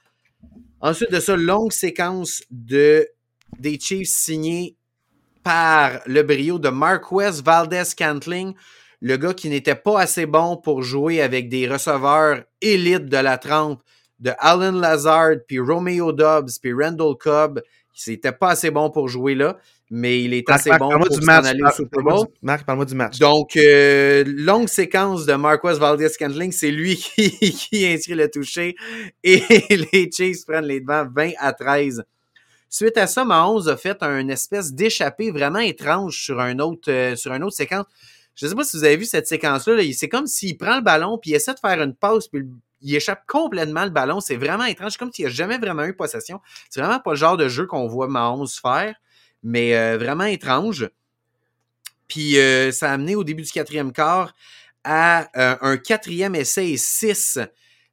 [0.81, 3.07] Ensuite de ça, longue séquence de
[3.59, 4.75] des Chiefs signés
[5.43, 8.53] par le brio de Marquez Valdez Cantling,
[9.01, 13.37] le gars qui n'était pas assez bon pour jouer avec des receveurs élites de la
[13.37, 13.81] trempe
[14.19, 17.61] de Alan Lazard, puis Romeo Dobbs, puis Randall Cobb.
[17.93, 19.57] C'était pas assez bon pour jouer là,
[19.89, 22.27] mais il est assez bon pour s'en aller au Super Bowl.
[22.41, 23.19] Marc, parle-moi du match.
[23.19, 28.75] Donc, euh, longue séquence de Marquez Valdez Cantling, c'est lui qui, qui inscrit le toucher
[29.23, 32.03] et les Chiefs prennent les devants 20 à 13
[32.73, 37.17] Suite à ça, Mahomes a fait un espèce d'échappée vraiment étrange sur un autre, euh,
[37.17, 37.85] sur une autre séquence.
[38.33, 39.83] Je ne sais pas si vous avez vu cette séquence-là.
[39.91, 42.47] c'est comme s'il prend le ballon puis il essaie de faire une pause puis
[42.79, 44.21] il échappe complètement le ballon.
[44.21, 44.95] C'est vraiment étrange.
[44.95, 46.39] Comme s'il n'a jamais vraiment eu possession.
[46.69, 48.95] C'est vraiment pas le genre de jeu qu'on voit Mahomes faire,
[49.43, 50.89] mais euh, vraiment étrange.
[52.07, 54.33] Puis euh, ça a amené au début du quatrième quart
[54.85, 55.27] à
[55.61, 57.37] un quatrième essai et six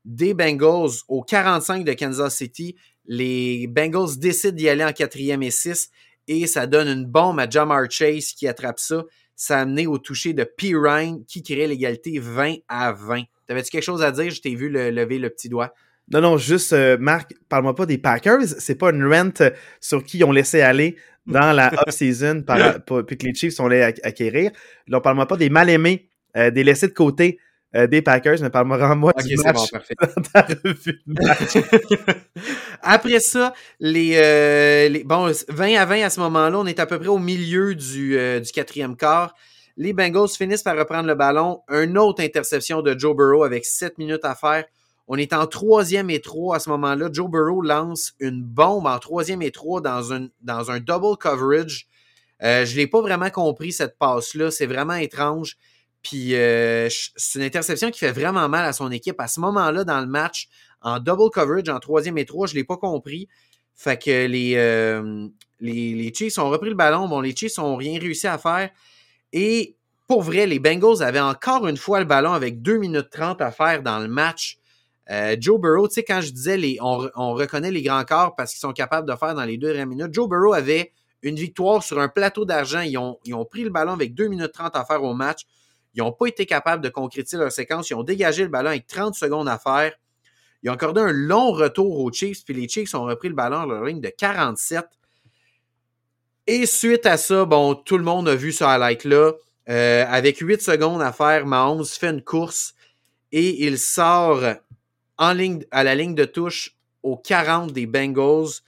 [0.09, 2.75] des Bengals au 45 de Kansas City.
[3.05, 5.90] Les Bengals décident d'y aller en quatrième et six
[6.27, 9.05] et ça donne une bombe à Jamar Chase qui attrape ça.
[9.37, 10.73] Ça a amené au toucher de P.
[10.75, 13.23] Ryan qui crée l'égalité 20 à 20.
[13.47, 14.31] T'avais-tu quelque chose à dire?
[14.31, 15.75] Je t'ai vu lever le petit doigt.
[16.11, 18.47] Non, non, juste, euh, Marc, parle-moi pas des Packers.
[18.59, 22.44] C'est pas une rent sur qui ils ont laissé aller dans la off-season
[23.07, 24.53] puis que les Chiefs sont allés acquérir.
[24.87, 27.38] Là, parle-moi pas des mal-aimés, euh, des laissés de côté
[27.74, 29.70] euh, des Packers, mais parle-moi moi du match
[32.83, 36.87] Après ça, les, euh, les, bon, 20 à 20 à ce moment-là, on est à
[36.87, 39.35] peu près au milieu du, euh, du quatrième quart.
[39.76, 41.61] Les Bengals finissent par reprendre le ballon.
[41.68, 44.64] Une autre interception de Joe Burrow avec 7 minutes à faire.
[45.07, 47.11] On est en troisième et trois à ce moment-là.
[47.12, 51.87] Joe Burrow lance une bombe en troisième et trois dans un, dans un double coverage.
[52.40, 54.50] je ne l'ai pas vraiment compris, cette passe-là.
[54.50, 55.59] C'est vraiment étrange.
[56.02, 59.20] Puis euh, c'est une interception qui fait vraiment mal à son équipe.
[59.20, 60.48] À ce moment-là, dans le match,
[60.80, 63.28] en double coverage, en troisième et trois, je ne l'ai pas compris.
[63.74, 65.28] Fait que les, euh,
[65.61, 67.08] les, Chiefs ont repris le ballon.
[67.08, 68.70] Bon, les Chiefs n'ont rien réussi à faire.
[69.32, 73.40] Et pour vrai, les Bengals avaient encore une fois le ballon avec 2 minutes 30
[73.40, 74.58] à faire dans le match.
[75.11, 78.34] Euh, Joe Burrow, tu sais, quand je disais les, on, on, reconnaît les grands corps
[78.37, 81.37] parce qu'ils sont capables de faire dans les deux dernières minutes, Joe Burrow avait une
[81.37, 82.80] victoire sur un plateau d'argent.
[82.80, 85.42] Ils ont, ils ont pris le ballon avec 2 minutes 30 à faire au match.
[85.98, 87.90] Ils n'ont pas été capables de concrétiser leur séquence.
[87.90, 89.92] Ils ont dégagé le ballon avec 30 secondes à faire.
[90.62, 93.62] Ils ont accordé un long retour aux Chiefs, puis les Chiefs ont repris le ballon
[93.62, 94.84] à leur ligne de 47.
[96.46, 99.32] Et suite à ça, bon, tout le monde a vu ce highlight-là.
[99.68, 102.74] Euh, avec 8 secondes à faire, Mahomes fait une course
[103.32, 104.40] et il sort
[105.18, 108.62] en ligne, à la ligne de touche aux 40 des Bengals.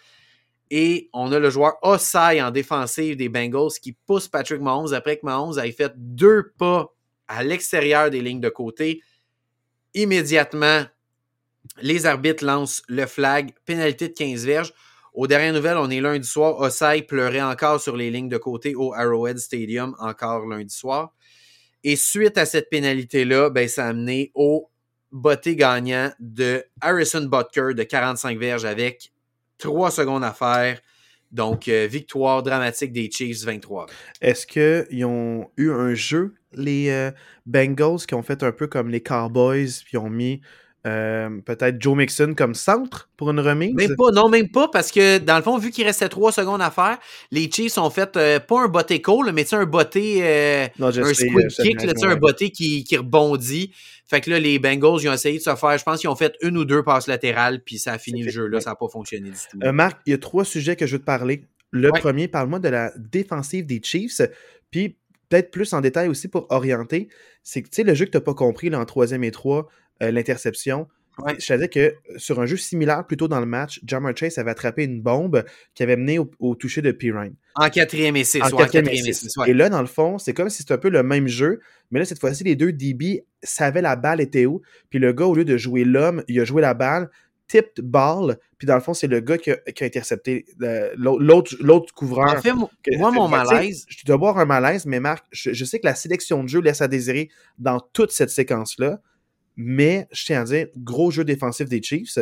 [0.72, 5.18] Et on a le joueur Osai en défensive des Bengals qui pousse Patrick Mahomes après
[5.18, 6.92] que Mahomes ait fait deux pas
[7.30, 9.02] à l'extérieur des lignes de côté.
[9.94, 10.84] Immédiatement,
[11.80, 14.74] les arbitres lancent le flag, pénalité de 15 verges.
[15.14, 16.58] Aux dernières nouvelles, on est lundi soir.
[16.58, 21.14] Osai pleurait encore sur les lignes de côté au Arrowhead Stadium, encore lundi soir.
[21.84, 24.68] Et suite à cette pénalité-là, ben, ça a amené au
[25.12, 29.12] botté gagnant de Harrison Butker de 45 verges avec
[29.58, 30.80] 3 secondes à faire.
[31.30, 33.86] Donc, euh, victoire dramatique des Chiefs 23.
[34.20, 37.10] Est-ce qu'ils ont eu un jeu, les euh,
[37.46, 40.40] Bengals, qui ont fait un peu comme les Cowboys, puis ont mis
[40.86, 43.74] euh, peut-être Joe Mixon comme centre pour une remise?
[43.74, 46.62] Même pas, non, même pas, parce que dans le fond, vu qu'il restait trois secondes
[46.62, 46.98] à faire,
[47.30, 51.48] les Chiefs ont fait euh, pas un botté call, mais un botté, euh, un squid
[51.48, 53.72] kick, un botté qui, qui, rebondit.
[54.06, 56.16] Fait que là, les Bengals, ils ont essayé de se faire, je pense qu'ils ont
[56.16, 58.76] fait une ou deux passes latérales, puis ça a fini le jeu, là, ça n'a
[58.76, 59.58] pas fonctionné du tout.
[59.72, 61.44] Marc, il y a trois sujets que je veux te parler.
[61.72, 64.22] le premier, parle-moi de la défensive des Chiefs.
[64.70, 64.96] Puis
[65.30, 67.08] peut-être plus en détail aussi pour orienter.
[67.42, 69.30] C'est que, tu sais, le jeu que tu n'as pas compris là, en troisième et
[69.30, 69.68] trois,
[70.02, 70.86] euh, l'interception.
[71.38, 74.52] Je savais que sur un jeu similaire, plus tôt dans le match, Jammer Chase avait
[74.52, 77.34] attrapé une bombe qui avait mené au, toucher de Pirine.
[77.56, 78.40] En quatrième et six.
[78.40, 79.34] En quatrième et six.
[79.46, 81.60] Et là, dans le fond, c'est comme si c'était un peu le même jeu,
[81.90, 84.62] mais là, cette fois-ci, les deux DB savaient la balle était où.
[84.88, 87.10] Puis le gars, au lieu de jouer l'homme, il a joué la balle
[87.50, 90.46] tipped ball, puis dans le fond, c'est le gars qui a, intercepté
[90.96, 92.36] l'autre couvreur.
[92.36, 93.86] En fait, moi, mon malaise.
[93.88, 96.80] Je dois voir un malaise, mais Marc, je, sais que la sélection de jeu laisse
[96.80, 97.28] à désirer
[97.58, 99.00] dans toute cette séquence-là,
[99.56, 102.20] mais je tiens à dire, gros jeu défensif des Chiefs.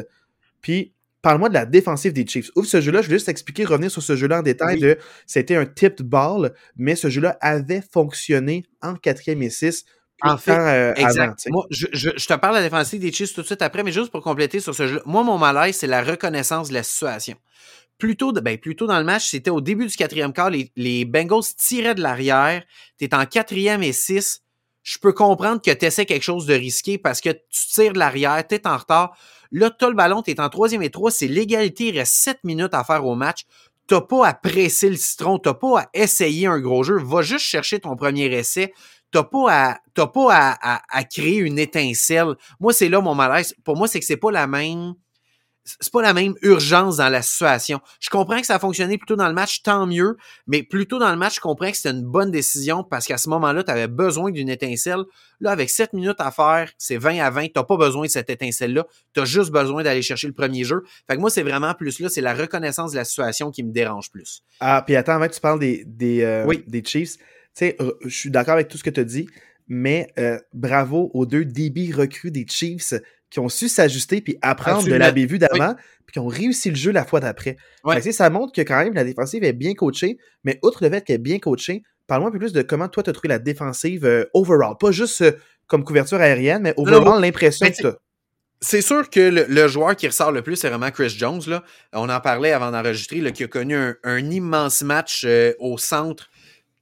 [0.63, 2.51] Puis, parle-moi de la défensive des Chiefs.
[2.57, 5.57] Ouf, ce jeu-là, je vais juste expliquer, revenir sur ce jeu-là en détail de c'était
[5.57, 9.85] un tipped ball, mais ce jeu-là avait fonctionné en quatrième et six
[10.23, 11.47] en fait, euh, exact.
[11.49, 13.93] Moi, je, je, te parle de la défensive des Chiefs tout de suite après, mais
[13.93, 17.37] juste pour compléter sur ce jeu moi, mon malaise, c'est la reconnaissance de la situation.
[17.99, 21.05] Plutôt, de, ben, plutôt dans le match, c'était au début du quatrième quart, les, les
[21.05, 22.63] Bengals tiraient de l'arrière,
[22.99, 24.43] tu es en quatrième et six,
[24.83, 27.99] je peux comprendre que tu essaies quelque chose de risqué parce que tu tires de
[27.99, 29.17] l'arrière, tu es en retard.
[29.53, 32.15] Là, tu as le ballon, tu es en troisième et trois, c'est l'égalité, il reste
[32.15, 33.45] sept minutes à faire au match.
[33.87, 37.45] T'as pas à presser le citron, t'as pas à essayer un gros jeu, va juste
[37.45, 38.73] chercher ton premier essai
[39.11, 42.35] t'as pas à t'as pas à, à, créer une étincelle.
[42.61, 43.55] Moi, c'est là mon malaise.
[43.65, 44.95] Pour moi, c'est que c'est pas la même
[45.81, 47.81] c'est pas la même urgence dans la situation.
[48.01, 51.11] Je comprends que ça a fonctionné plutôt dans le match, tant mieux, mais plutôt dans
[51.11, 53.89] le match, je comprends que c'était une bonne décision parce qu'à ce moment-là, tu avais
[53.89, 55.05] besoin d'une étincelle.
[55.41, 58.31] Là, avec 7 minutes à faire, c'est 20 à 20, tu pas besoin de cette
[58.31, 58.87] étincelle-là.
[59.15, 60.83] Tu as juste besoin d'aller chercher le premier jeu.
[61.07, 63.73] Fait que moi, c'est vraiment plus là, c'est la reconnaissance de la situation qui me
[63.73, 64.43] dérange plus.
[64.61, 67.19] Ah, puis attends, avant que tu parles des, des, euh, des Chiefs,
[67.59, 69.29] sais, je suis d'accord avec tout ce que tu as dit,
[69.69, 72.95] mais euh, bravo aux deux DB recrues des Chiefs
[73.31, 75.75] qui ont su s'ajuster puis apprendre de la bévue d'avant,
[76.07, 77.57] puis qui ont réussi le jeu la fois d'après.
[78.11, 81.17] Ça montre que quand même la défensive est bien coachée, mais outre le fait qu'elle
[81.17, 84.07] est bien coachée, parle-moi un peu plus de comment toi tu as trouvé la défensive
[84.07, 85.33] euh, overall, pas juste euh,
[85.67, 87.97] comme couverture aérienne, mais overall l'impression que tu as.
[88.61, 91.43] C'est sûr que le, joueur qui ressort le plus, c'est vraiment Chris Jones.
[91.47, 91.63] Là.
[91.93, 95.25] On en parlait avant d'enregistrer, qui a connu un, immense match
[95.61, 96.29] au centre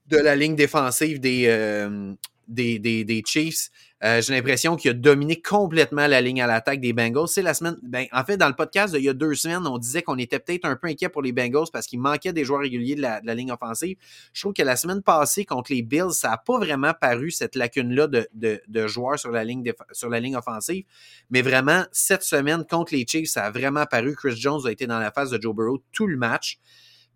[0.07, 2.13] de la ligne défensive des, euh,
[2.47, 3.69] des, des, Chiefs.
[4.03, 7.27] Euh, j'ai l'impression qu'il a dominé complètement la ligne à l'attaque des Bengals.
[7.27, 7.77] C'est la semaine.
[7.81, 10.39] Ben, en fait, dans le podcast d'il y a deux semaines, on disait qu'on était
[10.39, 13.19] peut-être un peu inquiet pour les Bengals parce qu'il manquait des joueurs réguliers de la,
[13.33, 13.97] ligne offensive.
[14.33, 17.55] Je trouve que la semaine passée, contre les Bills, ça n'a pas vraiment paru cette
[17.55, 20.85] lacune-là de, de, joueurs sur la, ligne sur la ligne offensive.
[21.31, 24.15] Mais vraiment, cette semaine, contre les Chiefs, ça a vraiment paru.
[24.15, 26.59] Chris Jones a été dans la phase de Joe Burrow tout le match.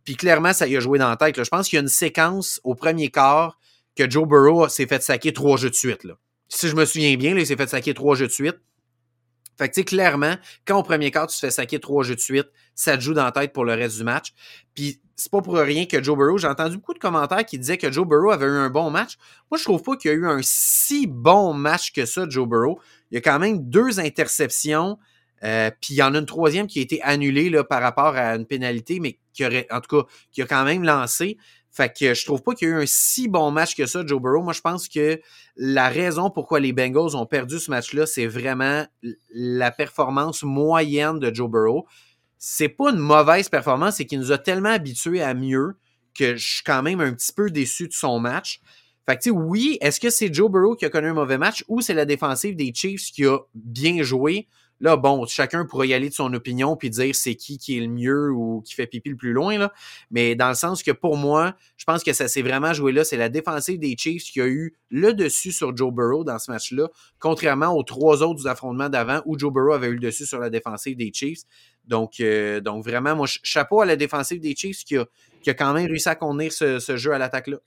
[0.04, 1.44] Puis clairement, ça y a joué dans la tête.
[1.44, 3.60] Je pense qu'il y a une séquence au premier quart
[3.96, 6.08] que Joe Burrow s'est fait saquer trois jeux de suite.
[6.48, 8.58] Si je me souviens bien, il s'est fait saquer trois jeux de suite.
[9.58, 10.36] Fait que, tu sais, clairement,
[10.66, 13.14] quand au premier quart, tu te fais saquer trois jeux de suite, ça te joue
[13.14, 14.34] dans la tête pour le reste du match.
[14.74, 17.78] Puis, c'est pas pour rien que Joe Burrow, j'ai entendu beaucoup de commentaires qui disaient
[17.78, 19.18] que Joe Burrow avait eu un bon match.
[19.52, 22.48] Moi, je trouve pas qu'il y a eu un si bon match que ça, Joe
[22.48, 22.80] Burrow.
[23.12, 24.98] Il y a quand même deux interceptions.
[25.44, 28.16] Euh, puis il y en a une troisième qui a été annulée là, par rapport
[28.16, 31.38] à une pénalité, mais qui aurait, en tout cas, qui a quand même lancé.
[31.72, 34.06] Fait que je trouve pas qu'il y a eu un si bon match que ça,
[34.06, 34.44] Joe Burrow.
[34.44, 35.22] Moi, je pense que
[35.56, 38.86] la raison pourquoi les Bengals ont perdu ce match-là, c'est vraiment
[39.34, 41.86] la performance moyenne de Joe Burrow.
[42.38, 45.78] C'est pas une mauvaise performance, c'est qu'il nous a tellement habitués à mieux
[46.14, 48.60] que je suis quand même un petit peu déçu de son match.
[49.08, 51.80] Fait que, oui, est-ce que c'est Joe Burrow qui a connu un mauvais match ou
[51.80, 54.48] c'est la défensive des Chiefs qui a bien joué?
[54.82, 57.82] Là, bon, chacun pourrait y aller de son opinion puis dire c'est qui qui est
[57.82, 59.70] le mieux ou qui fait pipi le plus loin.
[60.10, 63.04] Mais dans le sens que pour moi, je pense que ça s'est vraiment joué là.
[63.04, 66.52] C'est la défensive des Chiefs qui a eu le dessus sur Joe Burrow dans ce
[66.52, 70.40] match-là, contrairement aux trois autres affrontements d'avant où Joe Burrow avait eu le dessus sur
[70.40, 71.44] la défensive des Chiefs.
[71.86, 75.06] Donc, euh, donc vraiment, moi, chapeau à la défensive des Chiefs qui a,
[75.54, 77.58] quand même réussi à contenir ce, ce jeu à l'attaque-là.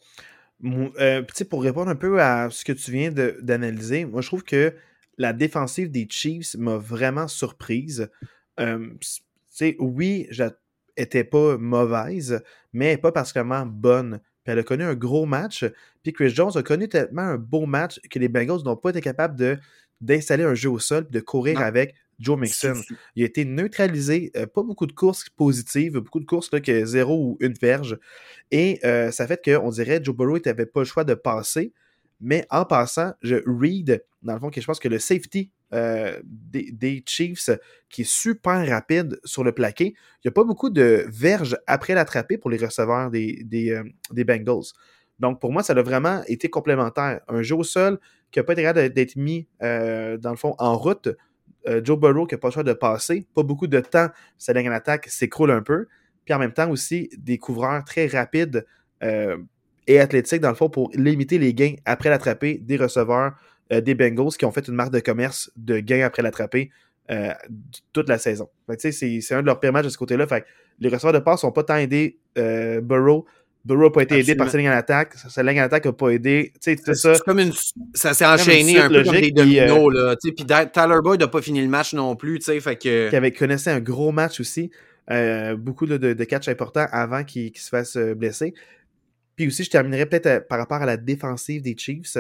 [0.65, 4.73] Euh, pour répondre un peu à ce que tu viens d'analyser, moi je trouve que
[5.19, 8.09] la défensive des Chiefs m'a vraiment surprise.
[8.61, 8.91] Euh,
[9.79, 10.29] oui,
[10.99, 12.43] n'étais pas mauvaise,
[12.73, 14.21] mais pas particulièrement bonne.
[14.45, 15.65] Puis elle a connu un gros match.
[16.03, 19.01] Puis Chris Jones a connu tellement un beau match que les Bengals n'ont pas été
[19.01, 19.59] capables de,
[20.01, 22.81] d'installer un jeu au sol de courir avec Joe Mixon.
[23.17, 24.31] Il a été neutralisé.
[24.37, 27.99] Euh, pas beaucoup de courses positives, beaucoup de courses là, que zéro ou une verge.
[28.51, 31.73] Et euh, ça fait qu'on dirait que Joe Burrow n'avait pas le choix de passer.
[32.21, 36.21] Mais en passant, je read, dans le fond, que je pense que le safety euh,
[36.25, 37.51] des, Chiefs,
[37.89, 41.95] qui est super rapide sur le plaqué, il n'y a pas beaucoup de verges après
[41.95, 44.73] l'attraper pour les receveurs des, euh, des, Bengals.
[45.19, 47.21] Donc, pour moi, ça a vraiment été complémentaire.
[47.29, 47.99] Un jeu au sol
[48.31, 51.09] qui n'a pas été capable d'être mis, euh, dans le fond, en route.
[51.83, 53.27] Joe Burrow qui n'a pas le choix de passer.
[53.35, 55.87] Pas beaucoup de temps, sa dernière attaque s'écroule un peu.
[56.27, 58.67] puis en même temps aussi des couvreurs très rapides
[59.87, 63.35] et athlétiques, dans le fond, pour limiter les gains après l'attraper des receveurs
[63.73, 66.71] euh, des Bengals qui ont fait une marque de commerce de gains après l'attraper
[67.11, 67.33] euh,
[67.93, 68.49] toute la saison.
[68.79, 70.27] C'est un de leurs pires matchs de ce côté-là.
[70.81, 73.27] Les receveurs de passe n'ont pas tant aidé Burrow.
[73.65, 75.15] Burrow n'a pas été aidé par sa ligne en attaque.
[75.15, 76.53] Sa ligne en attaque n'a pas aidé.
[76.61, 76.77] C'est
[77.25, 77.53] comme une.
[77.95, 79.93] Ça s'est enchaîné un peu comme des dominos.
[79.93, 82.41] là, puis Tyler Boyd n'a pas fini le match non plus.
[82.43, 83.09] Fait que...
[83.09, 84.71] Qui avait connaissé un gros match aussi.
[85.11, 88.55] Euh, beaucoup de, de, catchs importants avant qu'il se fasse euh, blesser.
[89.37, 92.17] Puis aussi, je terminerai peut-être euh, par rapport à la défensive des Chiefs.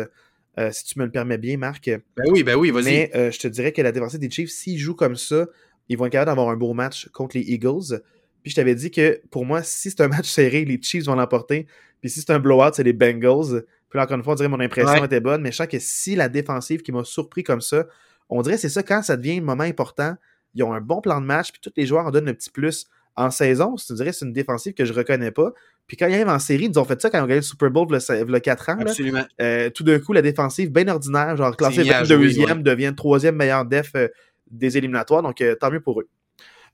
[0.70, 1.88] si tu me le permets bien, Marc.
[1.88, 2.84] Ben oui, ben oui, vas-y.
[2.84, 5.46] Mais je te dirais que la défensive des Chiefs, s'ils jouent comme ça,
[5.88, 8.00] ils vont être capables d'avoir un beau match contre les Eagles.
[8.42, 11.14] Puis je t'avais dit que pour moi, si c'est un match serré, les Chiefs vont
[11.14, 11.66] l'emporter.
[12.00, 13.64] Puis si c'est un blowout, c'est les Bengals.
[13.88, 15.40] Puis là, encore une fois, on dirait que mon impression était bonne.
[15.40, 17.86] Mais je sens que si la défensive qui m'a surpris comme ça,
[18.28, 20.14] on dirait que c'est ça quand ça devient un moment important.
[20.54, 22.50] Ils ont un bon plan de match, puis tous les joueurs en donnent un petit
[22.50, 22.86] plus.
[23.16, 25.52] En saison, je te dirais c'est une défensive que je reconnais pas.
[25.86, 27.42] Puis quand ils arrivent en série, ils ont fait ça quand ils ont gagné le
[27.42, 28.76] Super Bowl y a 4 ans.
[28.80, 29.24] Absolument.
[29.40, 33.90] Euh, tout d'un coup, la défensive, bien ordinaire, genre classée deuxième, devient troisième meilleur def
[33.94, 34.08] euh,
[34.50, 35.22] des éliminatoires.
[35.22, 36.08] Donc, euh, tant mieux pour eux.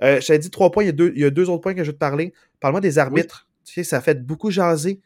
[0.00, 1.74] je t'avais dit trois points, il y, a deux, il y, a deux, autres points
[1.74, 2.32] que je veux te parler.
[2.60, 3.48] Parle-moi des arbitres.
[3.64, 5.00] Tu sais, ça fait beaucoup jaser.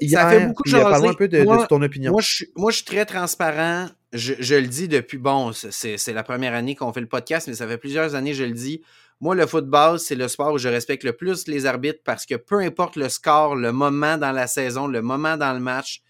[0.00, 0.84] hier, ça fait beaucoup jaser.
[0.84, 2.12] Parle-moi un peu de, ton opinion.
[2.12, 3.88] Moi je, moi, je suis très transparent.
[4.14, 7.54] Je, je le dis depuis, bon, c'est la première année qu'on fait le podcast, mais
[7.54, 8.82] ça fait plusieurs années, je le dis.
[9.22, 12.34] Moi, le football, c'est le sport où je respecte le plus les arbitres parce que
[12.34, 16.02] peu importe le score, le moment dans la saison, le moment dans le match,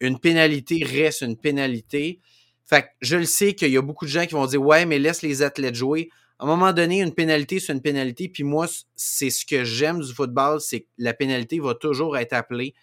[0.00, 2.20] une pénalité reste une pénalité.
[2.66, 4.84] Fait que je le sais qu'il y a beaucoup de gens qui vont dire Ouais,
[4.84, 6.10] mais laisse les athlètes jouer.
[6.38, 8.28] À un moment donné, une pénalité, c'est une pénalité.
[8.28, 12.34] Puis moi, c'est ce que j'aime du football, c'est que la pénalité va toujours être
[12.34, 12.74] appelée.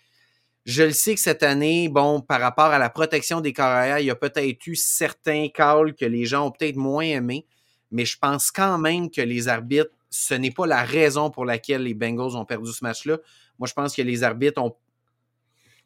[0.65, 4.07] Je le sais que cette année, bon, par rapport à la protection des carrières, il
[4.07, 7.45] y a peut-être eu certains calls que les gens ont peut-être moins aimés
[7.91, 11.83] mais je pense quand même que les arbitres, ce n'est pas la raison pour laquelle
[11.83, 13.17] les Bengals ont perdu ce match-là.
[13.57, 14.61] Moi, je pense que les arbitres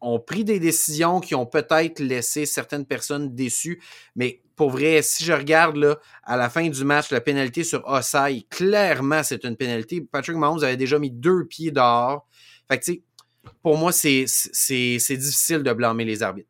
[0.01, 3.81] ont, pris des décisions qui ont peut-être laissé certaines personnes déçues,
[4.15, 8.45] mais pour vrai, si je regarde à la fin du match, la pénalité sur Osai,
[8.49, 10.01] clairement, c'est une pénalité.
[10.01, 12.27] Patrick Mahomes avait déjà mis deux pieds dehors.
[12.69, 12.91] Fait que,
[13.61, 16.49] pour moi, c'est difficile de blâmer les arbitres.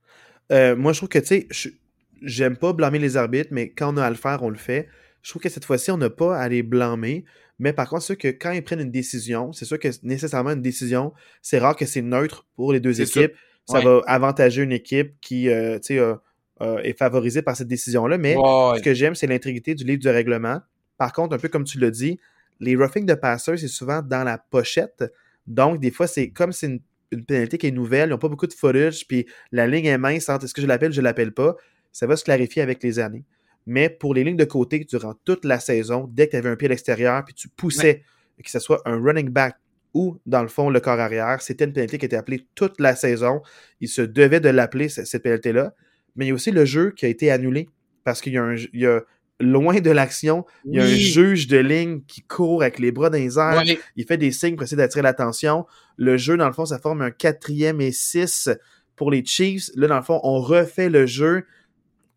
[0.51, 1.74] Euh, moi, je trouve que, tu sais,
[2.22, 4.89] j'aime pas blâmer les arbitres, mais quand on a à le faire, on le fait.
[5.24, 7.24] Je trouve que cette fois-ci, on n'a pas à les blâmer.
[7.58, 10.52] Mais par contre, c'est sûr que quand ils prennent une décision, c'est sûr que nécessairement
[10.52, 13.34] une décision, c'est rare que c'est neutre pour les deux équipes.
[13.66, 16.16] Ça, va avantager une équipe qui euh, euh,
[16.62, 18.18] euh, est favorisée par cette décision-là.
[18.18, 20.60] Mais ce que j'aime, c'est l'intégrité du livre du règlement.
[20.98, 22.20] Par contre, un peu comme tu l'as dit,
[22.60, 25.06] les roughing de passeurs, c'est souvent dans la pochette.
[25.48, 26.80] Donc, des fois, c'est comme c'est une,
[27.26, 30.28] pénalité qui est nouvelle, ils n'ont pas beaucoup de footage, puis la ligne est mince
[30.30, 31.56] entre est-ce que je l'appelle, je ne l'appelle pas.
[31.92, 33.24] Ça va se clarifier avec les années
[33.66, 36.55] mais pour les lignes de côté, durant toute la saison, dès que tu avais un
[36.55, 38.03] pied à l'extérieur, puis tu poussais,
[38.43, 39.55] que ce soit un running back
[39.93, 42.95] ou, dans le fond, le corps arrière, c'était une pénalité qui était appelée toute la
[42.95, 43.41] saison.
[43.80, 45.74] Il se devait de l'appeler, cette pénalité-là.
[46.16, 47.70] Mais il y a aussi le jeu qui a été annulé
[48.03, 49.01] parce qu'il y a, un, y a
[49.39, 53.09] loin de l'action, il y a un juge de ligne qui court avec les bras
[53.09, 53.64] dans les airs.
[53.95, 55.66] Il fait des signes pour essayer d'attirer l'attention.
[55.97, 58.49] Le jeu, dans le fond, ça forme un quatrième et six
[58.95, 59.70] pour les Chiefs.
[59.76, 61.45] Là, dans le fond, on refait le jeu.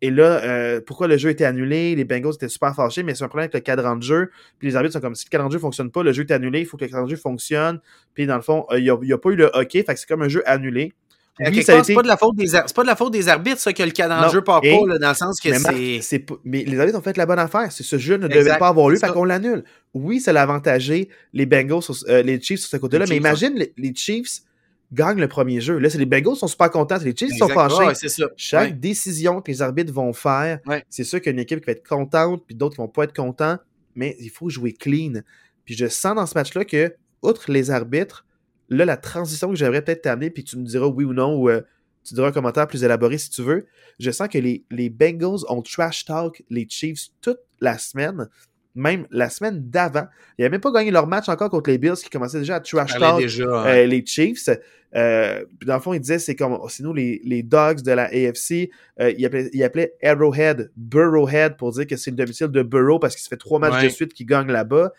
[0.01, 1.95] Et là, euh, pourquoi le jeu était annulé?
[1.95, 4.29] Les Bengals étaient super fâchés, mais c'est un problème avec le cadran de jeu.
[4.59, 6.23] Puis les arbitres sont comme si le cadran de jeu ne fonctionne pas, le jeu
[6.23, 7.79] est annulé, il faut que le cadran de jeu fonctionne.
[8.13, 10.07] Puis dans le fond, euh, il n'y a, pas eu le hockey, fait que c'est
[10.07, 10.93] comme un jeu annulé.
[11.39, 13.83] Oui, c'est pas de la faute des pas de la faute des arbitres ça que
[13.83, 15.49] le cadran de jeu part pas là, dans le sens que
[16.01, 18.69] c'est mais les arbitres ont fait la bonne affaire c'est ce jeu ne devait pas
[18.69, 22.69] avoir lieu fait qu'on l'annule oui ça l'a avantagé les Bengals euh, les Chiefs sur
[22.69, 24.41] ce côté-là mais imagine les, Chiefs
[24.91, 25.77] gagnent le premier jeu.
[25.77, 28.07] Là, c'est les Bengals qui sont super contents, les Chiefs qui sont fâchés.
[28.35, 30.59] Chaque décision que les arbitres vont faire,
[30.89, 32.87] c'est sûr qu'il y a une équipe qui va être contente, puis d'autres qui vont
[32.87, 33.57] pas être contents,
[33.95, 35.21] mais il faut jouer clean.
[35.65, 38.25] Puis je sens dans ce match-là que, outre les arbitres,
[38.69, 41.49] là, la transition que j'aimerais peut-être t'amener, puis tu me diras oui ou non, ou
[41.49, 41.61] euh,
[42.03, 43.67] tu diras un commentaire plus élaboré si tu veux.
[43.99, 48.29] Je sens que les, les Bengals ont trash talk les Chiefs toute la semaine
[48.77, 50.07] même la semaine d'avant.
[50.37, 52.59] Ils n'avaient même pas gagné leur match encore contre les Bills qui commençaient déjà à
[52.59, 54.49] trash talk euh, les Chiefs.
[54.95, 58.05] Euh, dans le fond, ils disaient c'est comme c'est nous les, les, Dogs de la
[58.05, 58.69] AFC.
[58.99, 63.23] Euh, ils, appelaient, Arrowhead Burrowhead pour dire que c'est le domicile de Burrow parce qu'il
[63.23, 64.93] se fait trois matchs de suite qu'il gagne là-bas.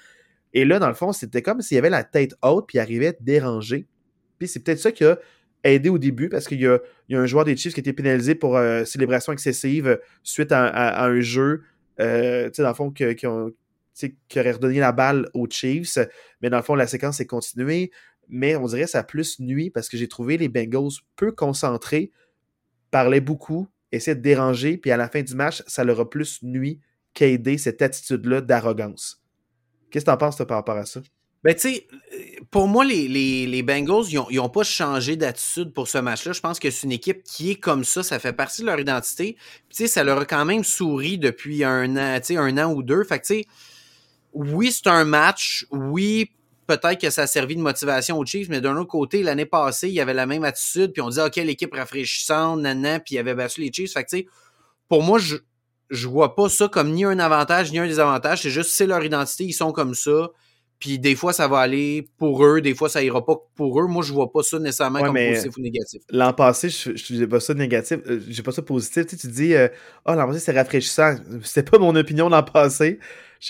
[0.55, 2.81] Et là, dans le fond, c'était comme s'il y avait la tête haute puis il
[2.81, 3.87] arrivait dérangé.
[4.39, 5.19] Puis c'est peut-être ça qui a
[5.65, 6.79] aidé au début parce qu'il y, a,
[7.13, 11.63] un joueur des Chiefs qui a été pénalisé pour célébration excessive suite à, un jeu.
[11.99, 13.53] tu sais, dans le fond, qui ont
[14.29, 15.99] qui aurait redonné la balle aux Chiefs.
[16.41, 17.91] Mais dans le fond, la séquence est continuée.
[18.29, 21.33] Mais on dirait que ça a plus nuit parce que j'ai trouvé les Bengals peu
[21.33, 22.13] concentrés,
[22.91, 26.43] parlaient beaucoup, essayaient de déranger, puis à la fin du match, ça leur a plus
[26.43, 26.81] nuit
[27.15, 29.23] qu'aider cette attitude-là d'arrogance.
[29.91, 31.01] Qu'est-ce que tu en penses par rapport à ça?
[31.45, 31.87] Ben, tu sais,
[32.51, 36.33] pour moi, les, les, les Bengals, ils n'ont pas changé d'attitude pour ce match-là.
[36.33, 38.03] Je pense que c'est une équipe qui est comme ça.
[38.03, 39.37] Ça fait partie de leur identité.
[39.69, 43.05] Puis, ça leur a quand même souri depuis un an, un an ou deux.
[43.05, 43.35] Fait que,
[44.39, 45.67] oui, c'est un match.
[45.73, 46.31] Oui,
[46.69, 49.89] peut-être que ça a servi de motivation aux Chiefs, mais d'un autre côté, l'année passée,
[49.89, 50.93] il y avait la même attitude.
[50.93, 53.93] Puis on disait, OK, l'équipe rafraîchissante, nan, puis il avait battu les Chiefs.
[53.93, 54.17] Fait que,
[54.89, 55.37] pour moi, je,
[55.91, 58.43] je vois pas ça comme ni un avantage ni un désavantage.
[58.43, 59.43] C'est juste, c'est leur identité.
[59.45, 60.31] Ils sont comme ça.
[60.79, 63.89] Puis des fois, ça va aller pour eux, des fois, ça ira pas pour eux.
[63.89, 66.03] Moi, je vois pas ça nécessairement comme positif ou négatif.
[66.11, 69.05] L'an passé, je, je disais pas ça négatif, euh, j'ai pas ça positif.
[69.07, 69.67] Tu, sais, tu dis, euh,
[70.07, 71.17] oh, l'an passé, c'est rafraîchissant.
[71.43, 73.01] C'était pas mon opinion l'an passé.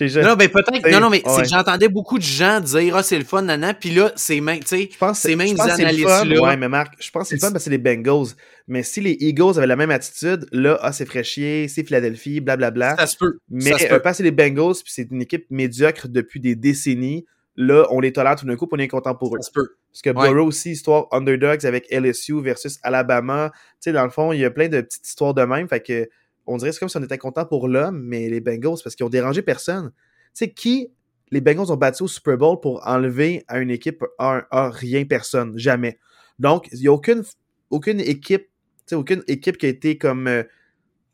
[0.00, 0.90] Non, mais peut-être.
[0.90, 3.74] Non, non, mais c'est que j'entendais beaucoup de gens dire Ah, c'est le fun, nanan.
[3.78, 6.40] Puis là, c'est même, tu sais, c'est même analystes-là.
[6.40, 8.28] Ouais, mais Marc, je pense que c'est le fun parce que c'est les Bengals.
[8.66, 12.96] Mais si les Eagles avaient la même attitude, là, ah, c'est fraîchier, c'est Philadelphie, blablabla.
[12.96, 13.38] Ça se peut.
[13.48, 17.24] Mais euh, pas c'est les Bengals, puis c'est une équipe médiocre depuis des décennies.
[17.56, 19.38] Là, on les tolère tout d'un coup, puis on est content pour eux.
[19.40, 19.70] Ça se peut.
[19.90, 23.50] Parce que Burrow aussi, histoire underdogs avec LSU versus Alabama.
[23.52, 25.66] Tu sais, dans le fond, il y a plein de petites histoires de même.
[25.66, 26.08] Fait que
[26.48, 29.06] on dirait c'est comme si on était content pour l'homme, mais les Bengals, parce qu'ils
[29.06, 29.90] ont dérangé personne.
[29.90, 30.88] Tu sais, qui
[31.30, 35.56] les Bengals ont battu au Super Bowl pour enlever à une équipe un, rien, personne,
[35.58, 35.98] jamais.
[36.38, 37.22] Donc, il n'y a aucune,
[37.70, 40.48] aucune équipe, tu sais, aucune équipe qui a été comme, euh, tu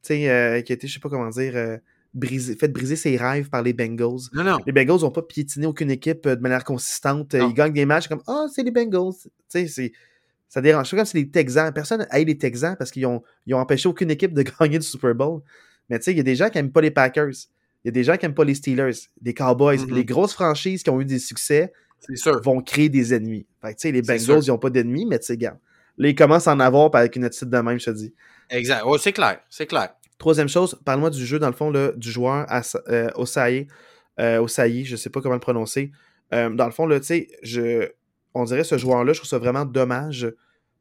[0.09, 1.79] sais, euh, qui a été, je sais pas comment dire, euh,
[2.13, 4.29] brisé, fait briser ses rêves par les Bengals.
[4.33, 4.59] Non, non.
[4.67, 7.35] Les Bengals n'ont pas piétiné aucune équipe de manière consistante.
[7.35, 9.15] Ils gagnent des matchs comme, ah, oh, c'est les Bengals.
[9.23, 9.93] Tu sais, c'est
[10.55, 10.89] ça dérange.
[10.89, 13.89] C'est comme si les Texans, personne aille les Texans parce qu'ils ont, ils ont empêché
[13.89, 15.41] aucune équipe de gagner le Super Bowl.
[15.91, 17.33] Mais tu sais, il y a des gens qui n'aiment pas les Packers.
[17.83, 19.85] Il y a des gens qui n'aiment pas les Steelers, les Cowboys.
[19.91, 21.73] Les grosses franchises qui ont eu des succès
[22.45, 23.49] vont créer des ennemis.
[23.63, 26.47] Fait que, sais, les Bengals, ils n'ont pas d'ennemis, mais tu sais, Là, ils commencent
[26.47, 28.15] à en avoir avec une attitude de même, je te dis.
[28.49, 28.83] Exact.
[28.87, 29.41] Oh, c'est clair.
[29.51, 29.91] C'est clair.
[30.19, 32.47] Troisième chose, parle-moi du jeu, dans le fond, là, du joueur
[32.89, 33.67] euh, Osayi.
[34.21, 35.91] Euh, Osayi, je ne sais pas comment le prononcer.
[36.33, 37.89] Euh, dans le fond, là, tu sais, je,
[38.35, 40.33] on dirait ce joueur-là, je trouve ça vraiment dommage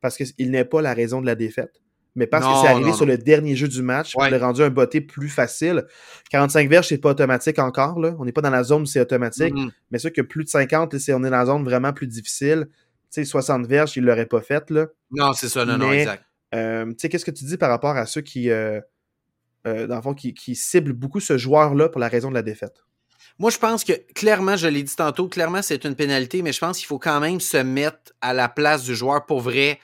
[0.02, 1.82] parce qu'il n'est pas la raison de la défaite.
[2.16, 4.28] Mais parce que c'est arrivé sur le dernier jeu du match, ouais.
[4.28, 5.86] il a rendu un botté plus facile.
[6.30, 8.00] 45 verges, c'est pas automatique encore.
[8.00, 8.16] Là.
[8.20, 9.56] On n'est pas dans la zone où c'est automatique.
[9.56, 9.72] Mm-hmm.
[9.90, 12.68] Mais sûr que plus de 50, c'est on est dans la zone vraiment plus difficile.
[13.12, 14.70] Tu sais, 60 verges, il l'aurait pas fait.
[14.70, 14.88] Là.
[15.12, 16.24] Non, c'est ça, non, non, exact.
[16.54, 18.80] Euh, qu'est-ce que tu dis par rapport à ceux qui, euh,
[19.66, 22.44] euh, dans le fond, qui, qui ciblent beaucoup ce joueur-là pour la raison de la
[22.44, 22.86] défaite?
[23.40, 26.60] Moi, je pense que clairement, je l'ai dit tantôt, clairement, c'est une pénalité, mais je
[26.60, 29.80] pense qu'il faut quand même se mettre à la place du joueur pour vrai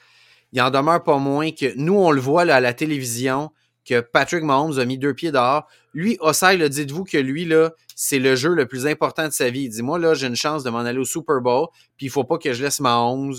[0.51, 3.51] il en demeure pas moins que nous, on le voit là, à la télévision,
[3.85, 5.67] que Patrick Mahomes a mis deux pieds dehors.
[5.93, 9.61] Lui, Osai, dites-vous que lui, là, c'est le jeu le plus important de sa vie.
[9.61, 12.09] Il dit, moi, là, j'ai une chance de m'en aller au Super Bowl, puis il
[12.09, 13.35] faut pas que je laisse Mahomes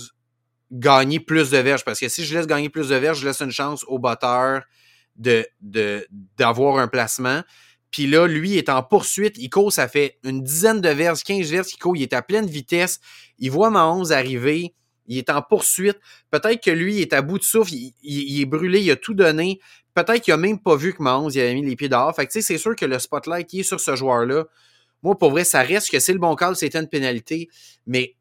[0.71, 3.41] gagner plus de verges, parce que si je laisse gagner plus de verges, je laisse
[3.41, 4.63] une chance au batteur
[5.17, 5.45] de,
[6.37, 7.41] d'avoir un placement.
[7.91, 9.37] Puis là, lui est en poursuite.
[9.37, 11.95] Il court, ça fait une dizaine de verges, 15 verges qu'il court.
[11.95, 12.99] Il est à pleine vitesse.
[13.37, 14.73] Il voit Mahomes arriver
[15.11, 15.99] il est en poursuite.
[16.29, 19.13] Peut-être que lui, il est à bout de souffle, il, est brûlé, il a tout
[19.13, 19.59] donné.
[19.93, 22.15] Peut-être qu'il a même pas vu que Mahomes il avait mis les pieds dehors.
[22.15, 24.45] Fait que c'est sûr que le spotlight qui est sur ce joueur-là,
[25.03, 27.49] moi, pour vrai, ça reste que c'est le bon call, c'était une pénalité.
[27.87, 28.15] Mais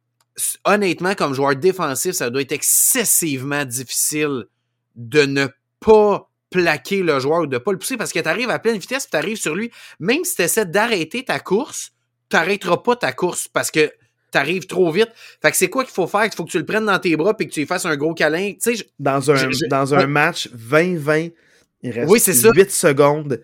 [0.65, 4.47] honnêtement, comme joueur défensif, ça doit être excessivement difficile
[4.97, 5.47] de ne
[5.79, 8.59] pas plaquer le joueur ou de ne pas le pousser parce que tu arrives à
[8.59, 9.71] pleine vitesse et tu arrives sur lui.
[9.99, 11.93] Même si tu essaies d'arrêter ta course,
[12.29, 13.91] tu n'arrêteras pas ta course parce que
[14.31, 15.11] t'arrives trop vite.
[15.43, 16.25] Fait que c'est quoi qu'il faut faire?
[16.25, 17.97] Il faut que tu le prennes dans tes bras et que tu lui fasses un
[17.97, 18.53] gros câlin.
[18.99, 21.33] dans un, dans un match 20-20,
[21.83, 22.21] il reste oui,
[22.55, 23.41] 8 secondes.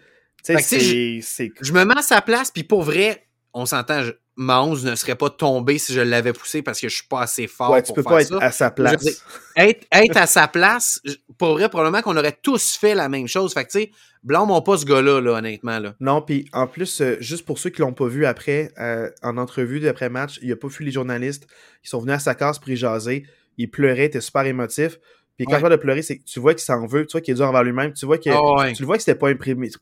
[1.61, 4.03] je me mets à sa place, puis pour vrai, on s'entend,
[4.37, 7.47] Mahomes ne serait pas tombé si je l'avais poussé parce que je suis pas assez
[7.47, 9.23] fort ouais, tu peux pas être à sa place.
[9.57, 11.01] être, être à sa place,
[11.39, 13.55] pour vrai, probablement qu'on aurait tous fait la même chose.
[13.55, 13.91] Fait que, tu sais,
[14.29, 15.79] pas ce gars-là, là, honnêtement.
[15.79, 15.95] Là.
[16.01, 19.39] Non, puis en plus, euh, juste pour ceux qui l'ont pas vu après, euh, en
[19.39, 21.47] entrevue d'après-match, il a pas vu les journalistes.
[21.83, 23.27] Ils sont venus à sa case pour y jaser.
[23.57, 24.99] Il pleurait, était super émotif.
[25.37, 27.33] Puis quand je vois de pleurer, c'est tu vois qu'il s'en veut, tu vois qu'il
[27.33, 29.29] est dur envers lui-même, tu vois que ah tu le vois que c'était pas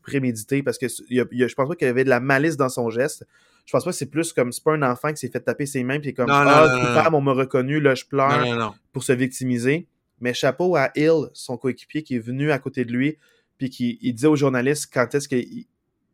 [0.01, 3.25] prémédité parce que je pense pas qu'il y avait de la malice dans son geste.
[3.65, 5.65] Je pense pas que c'est plus comme c'est pas un enfant qui s'est fait taper
[5.65, 9.87] ses mains puis comme ah on m'a reconnu là je pleure pour se victimiser.
[10.21, 13.17] Mais chapeau à Hill, son coéquipier qui est venu à côté de lui
[13.57, 15.65] puis qui il disait aux journalistes quand est-ce qu'il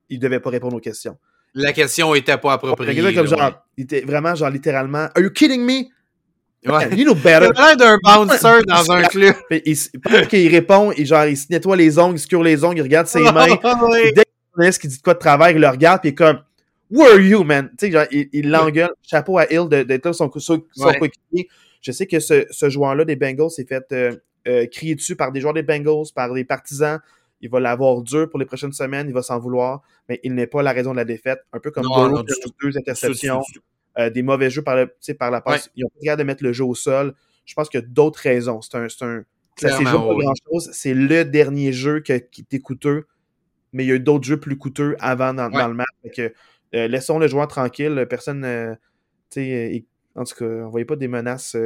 [0.09, 1.17] il devait pas répondre aux questions.
[1.53, 3.13] La question était pas appropriée.
[3.13, 5.89] comme genre, il était vraiment genre littéralement Are you kidding me?
[6.65, 6.89] Ouais.
[6.95, 7.49] You know better.
[7.55, 9.35] l'air d'un bouncer dans un club.
[9.49, 12.63] il, pendant qu'il répond, il, genre, il se nettoie les ongles, il se cure les
[12.63, 13.57] ongles, il regarde ses mains.
[14.57, 16.41] Dès qu'il dit de quoi de travail, il le regarde, puis il est comme
[16.91, 17.69] Where are you, man?
[17.79, 18.91] Tu sais, genre, il l'engueule.
[19.01, 21.47] Chapeau à Hill d'être là, son, son, son coéquipier.
[21.81, 24.15] Je sais que ce, ce joueur-là des Bengals s'est fait euh,
[24.47, 26.99] euh, crier dessus par des joueurs des Bengals, par des partisans.
[27.39, 30.45] Il va l'avoir dur pour les prochaines semaines, il va s'en vouloir, mais il n'est
[30.45, 31.39] pas la raison de la défaite.
[31.53, 32.21] Un peu comme Burrow,
[32.61, 33.41] deux interceptions.
[33.97, 35.69] Euh, des mauvais jeux par, le, par la passe.
[35.75, 37.13] Ils ont pas regardé de mettre le jeu au sol.
[37.45, 38.61] Je pense qu'il y a d'autres raisons.
[38.61, 38.85] C'est un.
[38.85, 39.23] un
[39.57, 40.69] ça s'est joué pas grand-chose.
[40.71, 43.07] C'est le dernier jeu qui était coûteux,
[43.73, 45.87] mais il y a eu d'autres jeux plus coûteux avant dans, le match.
[46.15, 46.33] Que,
[46.73, 48.05] euh, laissons le joueur tranquille.
[48.09, 48.45] Personne.
[48.45, 48.75] Euh,
[50.15, 51.57] en tout cas, on ne voyait pas des menaces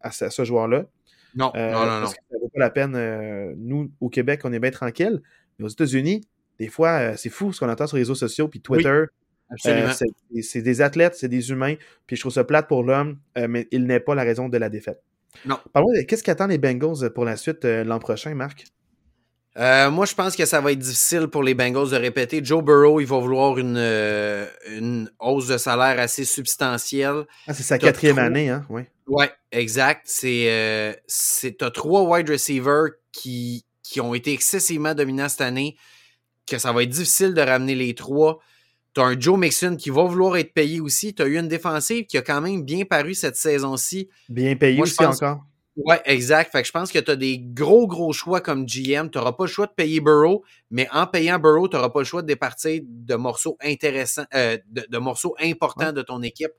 [0.00, 0.86] à, ce joueur-là.
[1.34, 2.06] Non, non, non, non.
[2.06, 3.54] ça ne vaut pas la peine.
[3.58, 5.20] nous, au Québec, on est bien tranquille.
[5.58, 6.22] Mais aux États-Unis,
[6.60, 9.06] des fois, c'est fou ce qu'on entend sur les réseaux sociaux, puis Twitter.
[9.66, 9.92] Euh,
[10.42, 11.74] c'est des athlètes, c'est des humains.
[12.06, 14.58] Puis je trouve ça plate pour l'homme, euh, mais il n'est pas la raison de
[14.58, 15.02] la défaite.
[15.46, 15.58] Non.
[15.72, 18.64] Parlons qu'est-ce qu'attendent les Bengals pour la suite euh, l'an prochain, Marc?
[19.56, 22.44] moi, je pense que ça va être difficile pour les Bengals de répéter.
[22.44, 27.24] Joe Burrow, il va vouloir une, une hausse de salaire assez substantielle.
[27.46, 28.66] Ah, c'est sa quatrième année, hein?
[28.68, 28.82] Oui.
[29.06, 30.02] Oui, exact.
[30.06, 35.76] C'est, c'est, t'as trois wide receivers qui, qui ont été excessivement dominants cette année,
[36.48, 38.40] que ça va être difficile de ramener les trois.
[38.94, 41.14] Tu as un Joe Mixon qui va vouloir être payé aussi.
[41.14, 44.08] Tu as eu une défensive qui a quand même bien paru cette saison-ci.
[44.28, 45.44] Bien payé aussi encore.
[45.76, 46.52] Oui, exact.
[46.52, 49.10] Fait que je pense que tu as des gros, gros choix comme GM.
[49.10, 52.00] Tu n'auras pas le choix de payer Burrow, mais en payant Burrow, tu n'auras pas
[52.00, 56.52] le choix de départir de morceaux intéressants, euh, de, morceaux importants de ton équipe.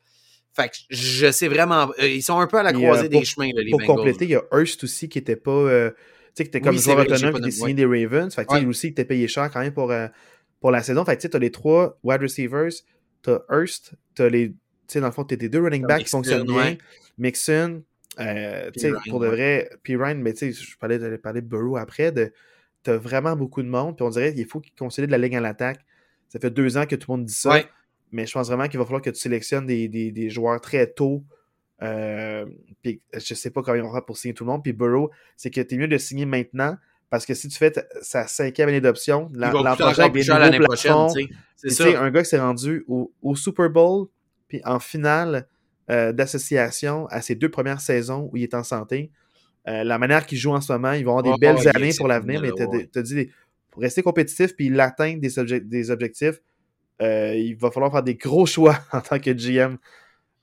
[0.53, 1.91] Fait que je sais vraiment.
[1.99, 4.35] Euh, ils sont un peu à la croisée des chemins, les Pour compléter, il y
[4.35, 5.51] a Hurst aussi qui n'était pas.
[5.51, 5.95] Euh, tu
[6.35, 8.33] sais, qui était comme joueur autonome qui était signé des Ravens.
[8.33, 9.93] Fait que lui aussi, qui était payé cher quand même pour
[10.59, 11.05] pour la saison.
[11.05, 12.71] Fait tu as les trois wide receivers,
[13.23, 14.49] tu as Hurst, tu as les.
[14.49, 14.55] Tu
[14.87, 16.77] sais, dans le fond, tu tes deux running backs qui fonctionnent bien.
[17.17, 17.83] Mixon,
[18.19, 19.95] euh, tu sais, pour de vrai, P.
[19.95, 22.31] Ryan, mais tu sais, je parlais de parler de Burrow après, de,
[22.83, 25.37] tu as vraiment beaucoup de monde, puis on dirait qu'il faut qu'il consolide la ligne
[25.37, 25.79] à l'attaque.
[26.29, 27.63] Ça fait deux ans que tout le monde dit ça.
[28.11, 30.87] Mais je pense vraiment qu'il va falloir que tu sélectionnes des, des, des joueurs très
[30.87, 31.23] tôt.
[31.81, 32.45] Euh,
[32.81, 34.63] puis je sais pas comment ils vont faire pour signer tout le monde.
[34.63, 36.77] Puis Burrow, c'est que tu es mieux de signer maintenant
[37.09, 41.07] parce que si tu fais sa cinquième année d'option, l'an prochain, l'année prochaine.
[41.55, 44.07] C'est un gars qui s'est rendu au, Super Bowl,
[44.47, 45.47] puis en finale
[45.89, 49.11] euh, d'association à ses deux premières saisons où il est en santé.
[49.67, 51.91] Euh, la manière qu'il joue en ce moment, ils vont avoir des oh, belles années
[51.97, 53.29] pour l'avenir, mais tu as dit,
[53.71, 56.39] pour rester compétitif puis l'atteindre des, des, objectifs,
[57.01, 59.77] euh, il va falloir faire des gros choix en tant que GM.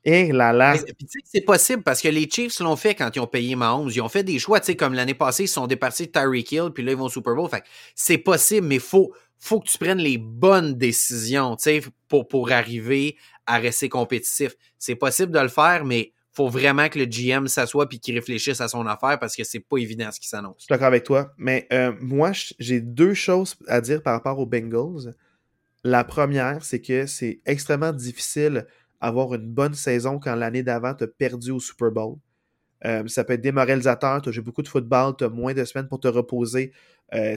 [0.05, 0.77] Et là là.
[1.25, 3.89] C'est possible parce que les Chiefs l'ont fait quand ils ont payé Mahomes.
[3.89, 6.51] Ils ont fait des choix, tu sais, comme l'année passée, ils sont départis de Tyreek
[6.51, 7.49] Hill, puis là, ils vont au Super Bowl.
[7.49, 7.63] Fait
[7.95, 12.27] c'est possible, mais il faut, faut que tu prennes les bonnes décisions, tu sais, pour,
[12.27, 14.55] pour arriver à rester compétitif.
[14.79, 18.61] C'est possible de le faire, mais faut vraiment que le GM s'assoie puis qu'il réfléchisse
[18.61, 20.57] à son affaire parce que c'est pas évident ce qui s'annonce.
[20.59, 24.39] Je suis d'accord avec toi, mais euh, moi, j'ai deux choses à dire par rapport
[24.39, 25.15] aux Bengals.
[25.85, 28.67] La première, c'est que c'est extrêmement difficile
[29.03, 32.17] avoir une bonne saison quand l'année d'avant, tu as perdu au Super Bowl.
[32.85, 35.65] Euh, ça peut être démoralisateur, tu as joué beaucoup de football, tu as moins de
[35.65, 36.73] semaines pour te reposer.
[37.13, 37.37] Euh,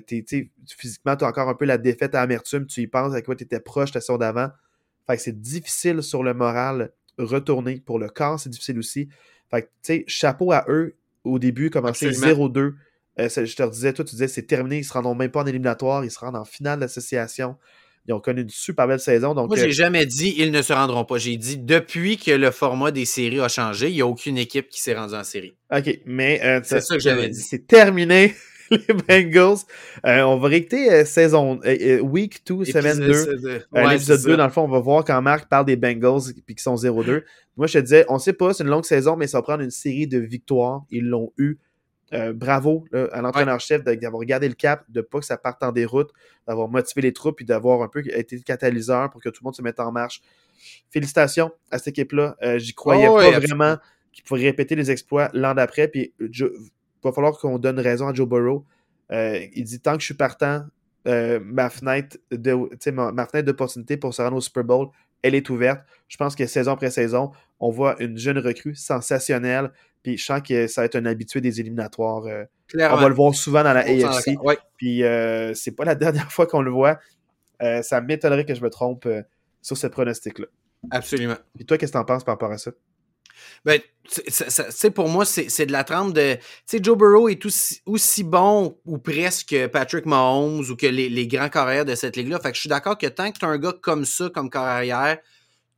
[0.78, 3.36] physiquement, tu as encore un peu la défaite à amertume, tu y penses à quoi
[3.36, 4.50] tu étais proche la saison d'avant.
[5.08, 7.82] Fait que c'est difficile sur le moral retourner.
[7.82, 9.10] Pour le corps, c'est difficile aussi.
[9.50, 12.76] Fait que, tu sais, chapeau à eux au début, commencer 0-2.
[13.18, 15.46] Euh, je te disais, toi, tu disais, c'est terminé, ils se rendront même pas en
[15.46, 17.58] éliminatoire, ils se rendent en finale d'association.
[18.08, 19.34] Ils ont connu une super belle saison.
[19.34, 21.18] Donc, Moi, j'ai euh, jamais dit ils ne se rendront pas.
[21.18, 24.70] J'ai dit depuis que le format des séries a changé, il n'y a aucune équipe
[24.70, 25.56] qui s'est rendue en série.
[25.76, 27.42] OK, mais euh, c'est ça que j'avais dit.
[27.42, 28.36] C'est terminé.
[28.72, 29.60] les Bengals.
[30.08, 31.60] Euh, on va réciter saison
[32.02, 33.64] week 2, semaine 2.
[33.74, 36.60] L'épisode 2, dans le fond, on va voir quand Marc parle des Bengals et qu'ils
[36.60, 37.24] sont 0-2.
[37.58, 39.64] Moi, je te disais, on sait pas, c'est une longue saison, mais ça va prendre
[39.64, 40.84] une série de victoires.
[40.90, 41.58] Ils l'ont eu.
[42.14, 46.12] Euh, bravo à l'entraîneur-chef d'avoir gardé le cap, de pas que ça parte en déroute,
[46.48, 49.46] d'avoir motivé les troupes et d'avoir un peu été le catalyseur pour que tout le
[49.46, 50.22] monde se mette en marche.
[50.92, 52.36] Félicitations à cette équipe-là.
[52.44, 53.78] Euh, j'y croyais oh, pas vraiment
[54.14, 55.88] qu'il pourrait répéter les exploits l'an d'après.
[55.88, 56.30] Puis il
[57.04, 58.66] va falloir qu'on donne raison à Joe Burrow.
[59.12, 60.66] Euh, il dit tant que je suis partant,
[61.06, 64.90] ma fenêtre de ma, ma fenêtre d'opportunité pour se rendre au Super Bowl,
[65.24, 65.82] elle est ouverte.
[66.08, 69.72] Je pense que saison après saison, on voit une jeune recrue sensationnelle.
[70.06, 72.26] Puis je sens que ça va être un habitué des éliminatoires.
[72.28, 72.44] Euh,
[72.76, 74.38] on va le voir souvent dans la AFC.
[74.78, 77.00] Puis euh, c'est pas la dernière fois qu'on le voit.
[77.64, 79.08] Euh, ça m'étonnerait que je me trompe
[79.64, 80.46] sur ce pronostic-là.
[80.92, 81.38] Absolument.
[81.60, 82.70] Et toi, qu'est-ce que tu en penses par rapport à ça?
[83.66, 86.36] Ben, c'est pour moi, c'est de la trempe de.
[86.36, 87.44] Tu sais, Joe Burrow est
[87.88, 92.40] aussi, bon ou presque Patrick Mahomes ou que les, grands carrières de cette ligue-là.
[92.40, 94.52] Fait que je suis d'accord que tant que tu as un gars comme ça, comme
[94.52, 95.18] carrière,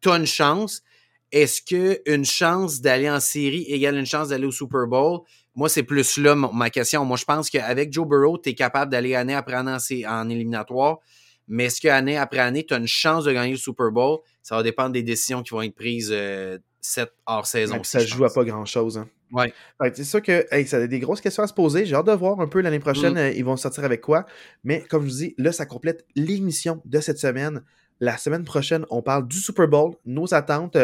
[0.01, 0.84] tu as une chance.
[1.32, 5.21] Est-ce qu'une chance d'aller en série égale une chance d'aller au Super Bowl?
[5.55, 7.03] Moi, c'est plus là ma question.
[7.03, 10.99] Moi, je pense qu'avec Joe Burrow, tu es capable d'aller année après année en, éliminatoire.
[11.47, 14.19] Mais est-ce qu'année après année, tu as une chance de gagner le Super Bowl?
[14.43, 17.84] Ça va dépendre des décisions qui vont être prises euh, cette hors-saison.
[17.84, 18.97] ça joue à pas grand-chose.
[18.97, 19.09] Hein.
[19.32, 19.53] Ouais.
[19.93, 21.86] C'est sûr que ça a des grosses questions à se poser.
[21.86, 23.17] J'ai hâte de voir un peu l'année prochaine, mm.
[23.17, 24.25] euh, ils vont sortir avec quoi.
[24.63, 27.63] Mais comme je vous dis, là, ça complète l'émission de cette semaine.
[27.99, 30.78] La semaine prochaine, on parle du Super Bowl, nos attentes,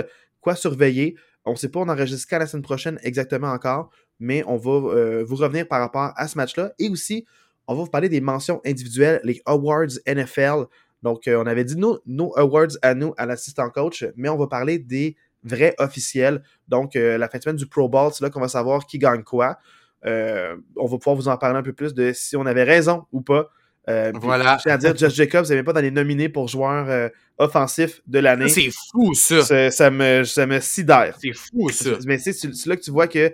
[0.43, 1.15] quoi surveiller.
[1.45, 3.89] On ne sait pas, on enregistre quand la semaine prochaine exactement encore,
[4.19, 6.73] mais on va euh, vous revenir par rapport à ce match-là.
[6.79, 7.25] Et aussi,
[7.67, 10.65] on va vous parler des mentions individuelles, les Awards NFL.
[11.01, 14.37] Donc, euh, on avait dit nos, nos awards à nous, à l'assistant coach, mais on
[14.37, 16.43] va parler des vrais officiels.
[16.67, 18.99] Donc, euh, la fin de semaine du Pro Bowl, c'est là qu'on va savoir qui
[18.99, 19.57] gagne quoi.
[20.05, 23.21] On va pouvoir vous en parler un peu plus de si on avait raison ou
[23.21, 23.49] pas.
[23.89, 24.57] Euh, Voilà.
[24.65, 28.01] Je à dire, Josh Jacobs n'est même pas dans les nominés pour joueur euh, offensif
[28.07, 28.47] de l'année.
[28.49, 29.41] C'est fou, ça.
[29.41, 31.17] Ça, ça me, ça me sidère.
[31.21, 31.89] C'est fou, ça.
[32.05, 32.31] Mais c'est
[32.67, 33.33] là que tu vois que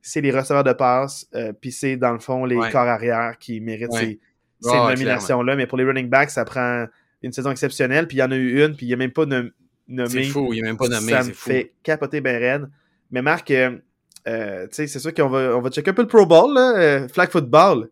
[0.00, 2.70] c'est les receveurs de passe, euh, puis c'est dans le fond les Ouais.
[2.70, 4.18] corps arrière qui méritent Ouais.
[4.60, 5.56] ces, ouais, nominations-là.
[5.56, 6.86] Mais pour les running backs, ça prend
[7.22, 9.10] une saison exceptionnelle, puis il y en a eu une, puis il n'y a même
[9.10, 9.50] pas nom-
[9.88, 10.08] nommé.
[10.08, 11.50] C'est fou, il n'est même pas nommé, ça me fou.
[11.50, 12.70] fait capoter ben raide.
[13.10, 13.70] Mais Marc, euh,
[14.24, 17.08] tu sais, c'est sûr qu'on va, on va checker un peu le Pro Bowl, là,
[17.08, 17.88] flag football.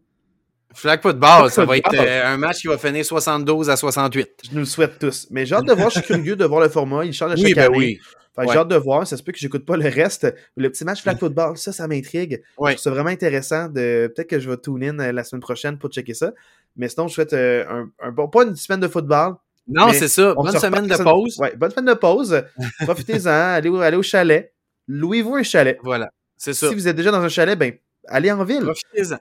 [0.77, 4.29] Flag football, ça va être euh, un match qui va finir 72 à 68.
[4.45, 5.27] Je nous le souhaite tous.
[5.31, 7.05] Mais j'ai hâte de voir, je suis curieux de voir le format.
[7.05, 7.97] Il change à chaque Oui, ben oui.
[7.97, 8.03] Que
[8.37, 8.47] Ouais.
[8.53, 9.07] J'ai hâte de voir.
[9.07, 10.33] Ça se peut que j'écoute pas le reste.
[10.57, 12.43] Le petit match flag football, ça, ça m'intrigue.
[12.59, 12.77] Ouais.
[12.77, 13.69] Ça vraiment intéressant.
[13.69, 14.13] De...
[14.15, 16.33] Peut-être que je vais tune in euh, la semaine prochaine pour checker ça.
[16.77, 19.37] Mais sinon, je souhaite euh, un, un bon, pas une semaine de football.
[19.69, 20.35] Non, c'est ça.
[20.37, 21.39] On Bonne se semaine de pause.
[21.39, 22.43] Ouais, bonne semaine de pause.
[22.81, 23.31] Profitez-en.
[23.31, 24.53] allez, allez au chalet.
[24.87, 25.79] Louez-vous un chalet.
[25.83, 26.11] Voilà.
[26.37, 26.69] C'est ça.
[26.69, 27.73] Si vous êtes déjà dans un chalet, ben,
[28.09, 28.65] allez en ville.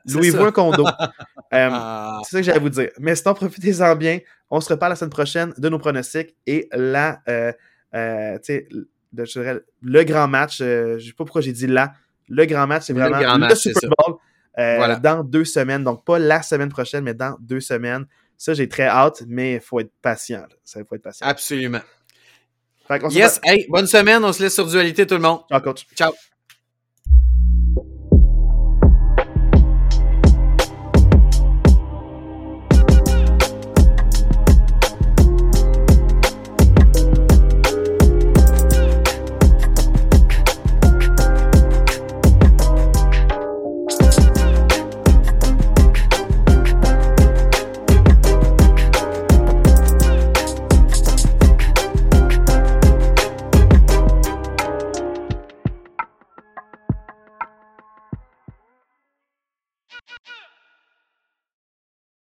[0.08, 0.86] Louez-vous un condo.
[1.54, 2.90] Euh, Ah, c'est ça que j'allais vous dire.
[3.00, 4.20] Mais sinon, profitez-en bien.
[4.50, 7.54] On se reparle la semaine prochaine de nos pronostics et la, euh,
[7.94, 8.90] euh, tu sais, le,
[9.26, 10.60] je dirais, le grand match.
[10.62, 11.94] euh, je sais pas pourquoi j'ai dit là.
[12.28, 13.90] Le grand match, c'est Le vraiment le match, c'est Super.
[14.06, 14.16] Bowl
[14.58, 14.96] euh, Voilà.
[14.98, 15.84] dans deux semaines.
[15.84, 18.06] Donc, pas la semaine prochaine, mais dans deux semaines.
[18.38, 20.42] Ça, j'ai très hâte, mais il faut être patient.
[20.42, 20.56] là.
[20.64, 21.26] Ça, faut être patient.
[21.28, 21.82] absolument.
[23.12, 23.40] Yes.
[23.44, 24.26] Hey, bonne semaine.
[24.26, 25.42] On se laisse sur Dualité, tout le monde.
[25.50, 25.86] Ciao, coach.
[25.96, 26.12] Ciao.